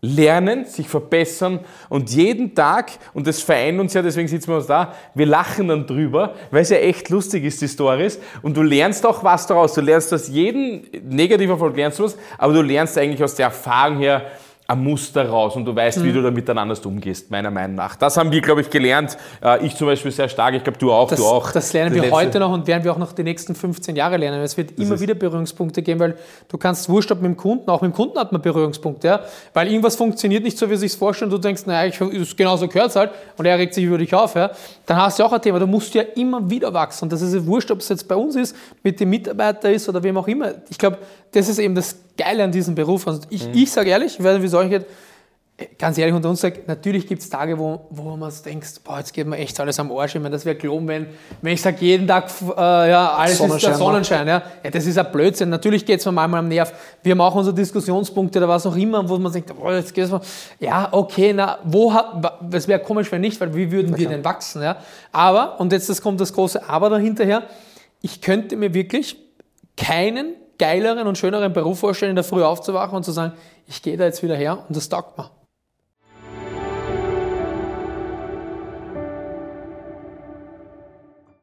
[0.01, 1.59] lernen, sich verbessern
[1.89, 5.67] und jeden Tag, und das vereint uns ja, deswegen sitzen wir uns da, wir lachen
[5.67, 9.45] dann drüber, weil es ja echt lustig ist, die Stories, und du lernst auch was
[9.45, 9.73] daraus.
[9.73, 13.47] Du lernst aus jedem negativen Erfolg, lernst du was, aber du lernst eigentlich aus der
[13.47, 14.23] Erfahrung her,
[14.69, 17.95] ein Muster raus und du weißt, wie du da miteinander umgehst, meiner Meinung nach.
[17.95, 19.17] Das haben wir, glaube ich, gelernt.
[19.43, 21.51] Äh, ich zum Beispiel sehr stark, ich glaube, du auch, Das, du auch.
[21.51, 24.17] das lernen wir letzte- heute noch und werden wir auch noch die nächsten 15 Jahre
[24.17, 24.41] lernen.
[24.41, 26.17] Es wird immer ist- wieder Berührungspunkte geben, weil
[26.49, 29.19] du kannst wurscht, ob mit dem Kunden, auch mit dem Kunden hat man Berührungspunkte, ja?
[29.55, 32.95] weil irgendwas funktioniert nicht so, wie sich vorstellt und du denkst, naja, ich, genauso gehört
[32.95, 34.51] halt und er regt sich über dich auf, ja?
[34.85, 37.33] dann hast du auch ein Thema, du musst ja immer wieder wachsen und das ist
[37.33, 40.27] ja wurscht, ob es jetzt bei uns ist, mit dem Mitarbeiter ist oder wem auch
[40.27, 40.51] immer.
[40.69, 40.99] Ich glaube,
[41.31, 43.07] das ist eben das Geile an diesem Beruf.
[43.07, 43.51] Also ich, Mhm.
[43.53, 44.85] ich sage ehrlich, ich nicht, wie es geht,
[45.77, 49.13] ganz ehrlich unter uns sagt, natürlich gibt es Tage, wo, wo man denkt, boah, jetzt
[49.13, 50.15] geht mir echt alles am Arsch.
[50.15, 51.07] Ich meine, das wäre gelogen, wenn,
[51.41, 54.27] wenn ich sage, jeden Tag, äh, ja, alles ist der Sonnenschein.
[54.27, 54.41] Ja.
[54.63, 55.49] ja, das ist ein Blödsinn.
[55.49, 56.73] Natürlich geht es mir manchmal am Nerv.
[57.03, 60.11] Wir haben auch unsere Diskussionspunkte oder was auch immer, wo man denkt, boah, jetzt geht's
[60.11, 60.21] mal.
[60.59, 64.23] Ja, okay, na, wo hat, es wäre komisch, wenn nicht, weil wie würden wir denn
[64.23, 64.61] wachsen?
[64.61, 64.77] Ja?
[65.11, 67.43] Aber, und jetzt das kommt das große Aber dahinterher,
[68.01, 69.17] ich könnte mir wirklich
[69.75, 73.33] keinen geileren und schöneren Beruf vorstellen, in der Früh aufzuwachen und zu sagen,
[73.67, 75.31] ich gehe da jetzt wieder her und das taugt mir.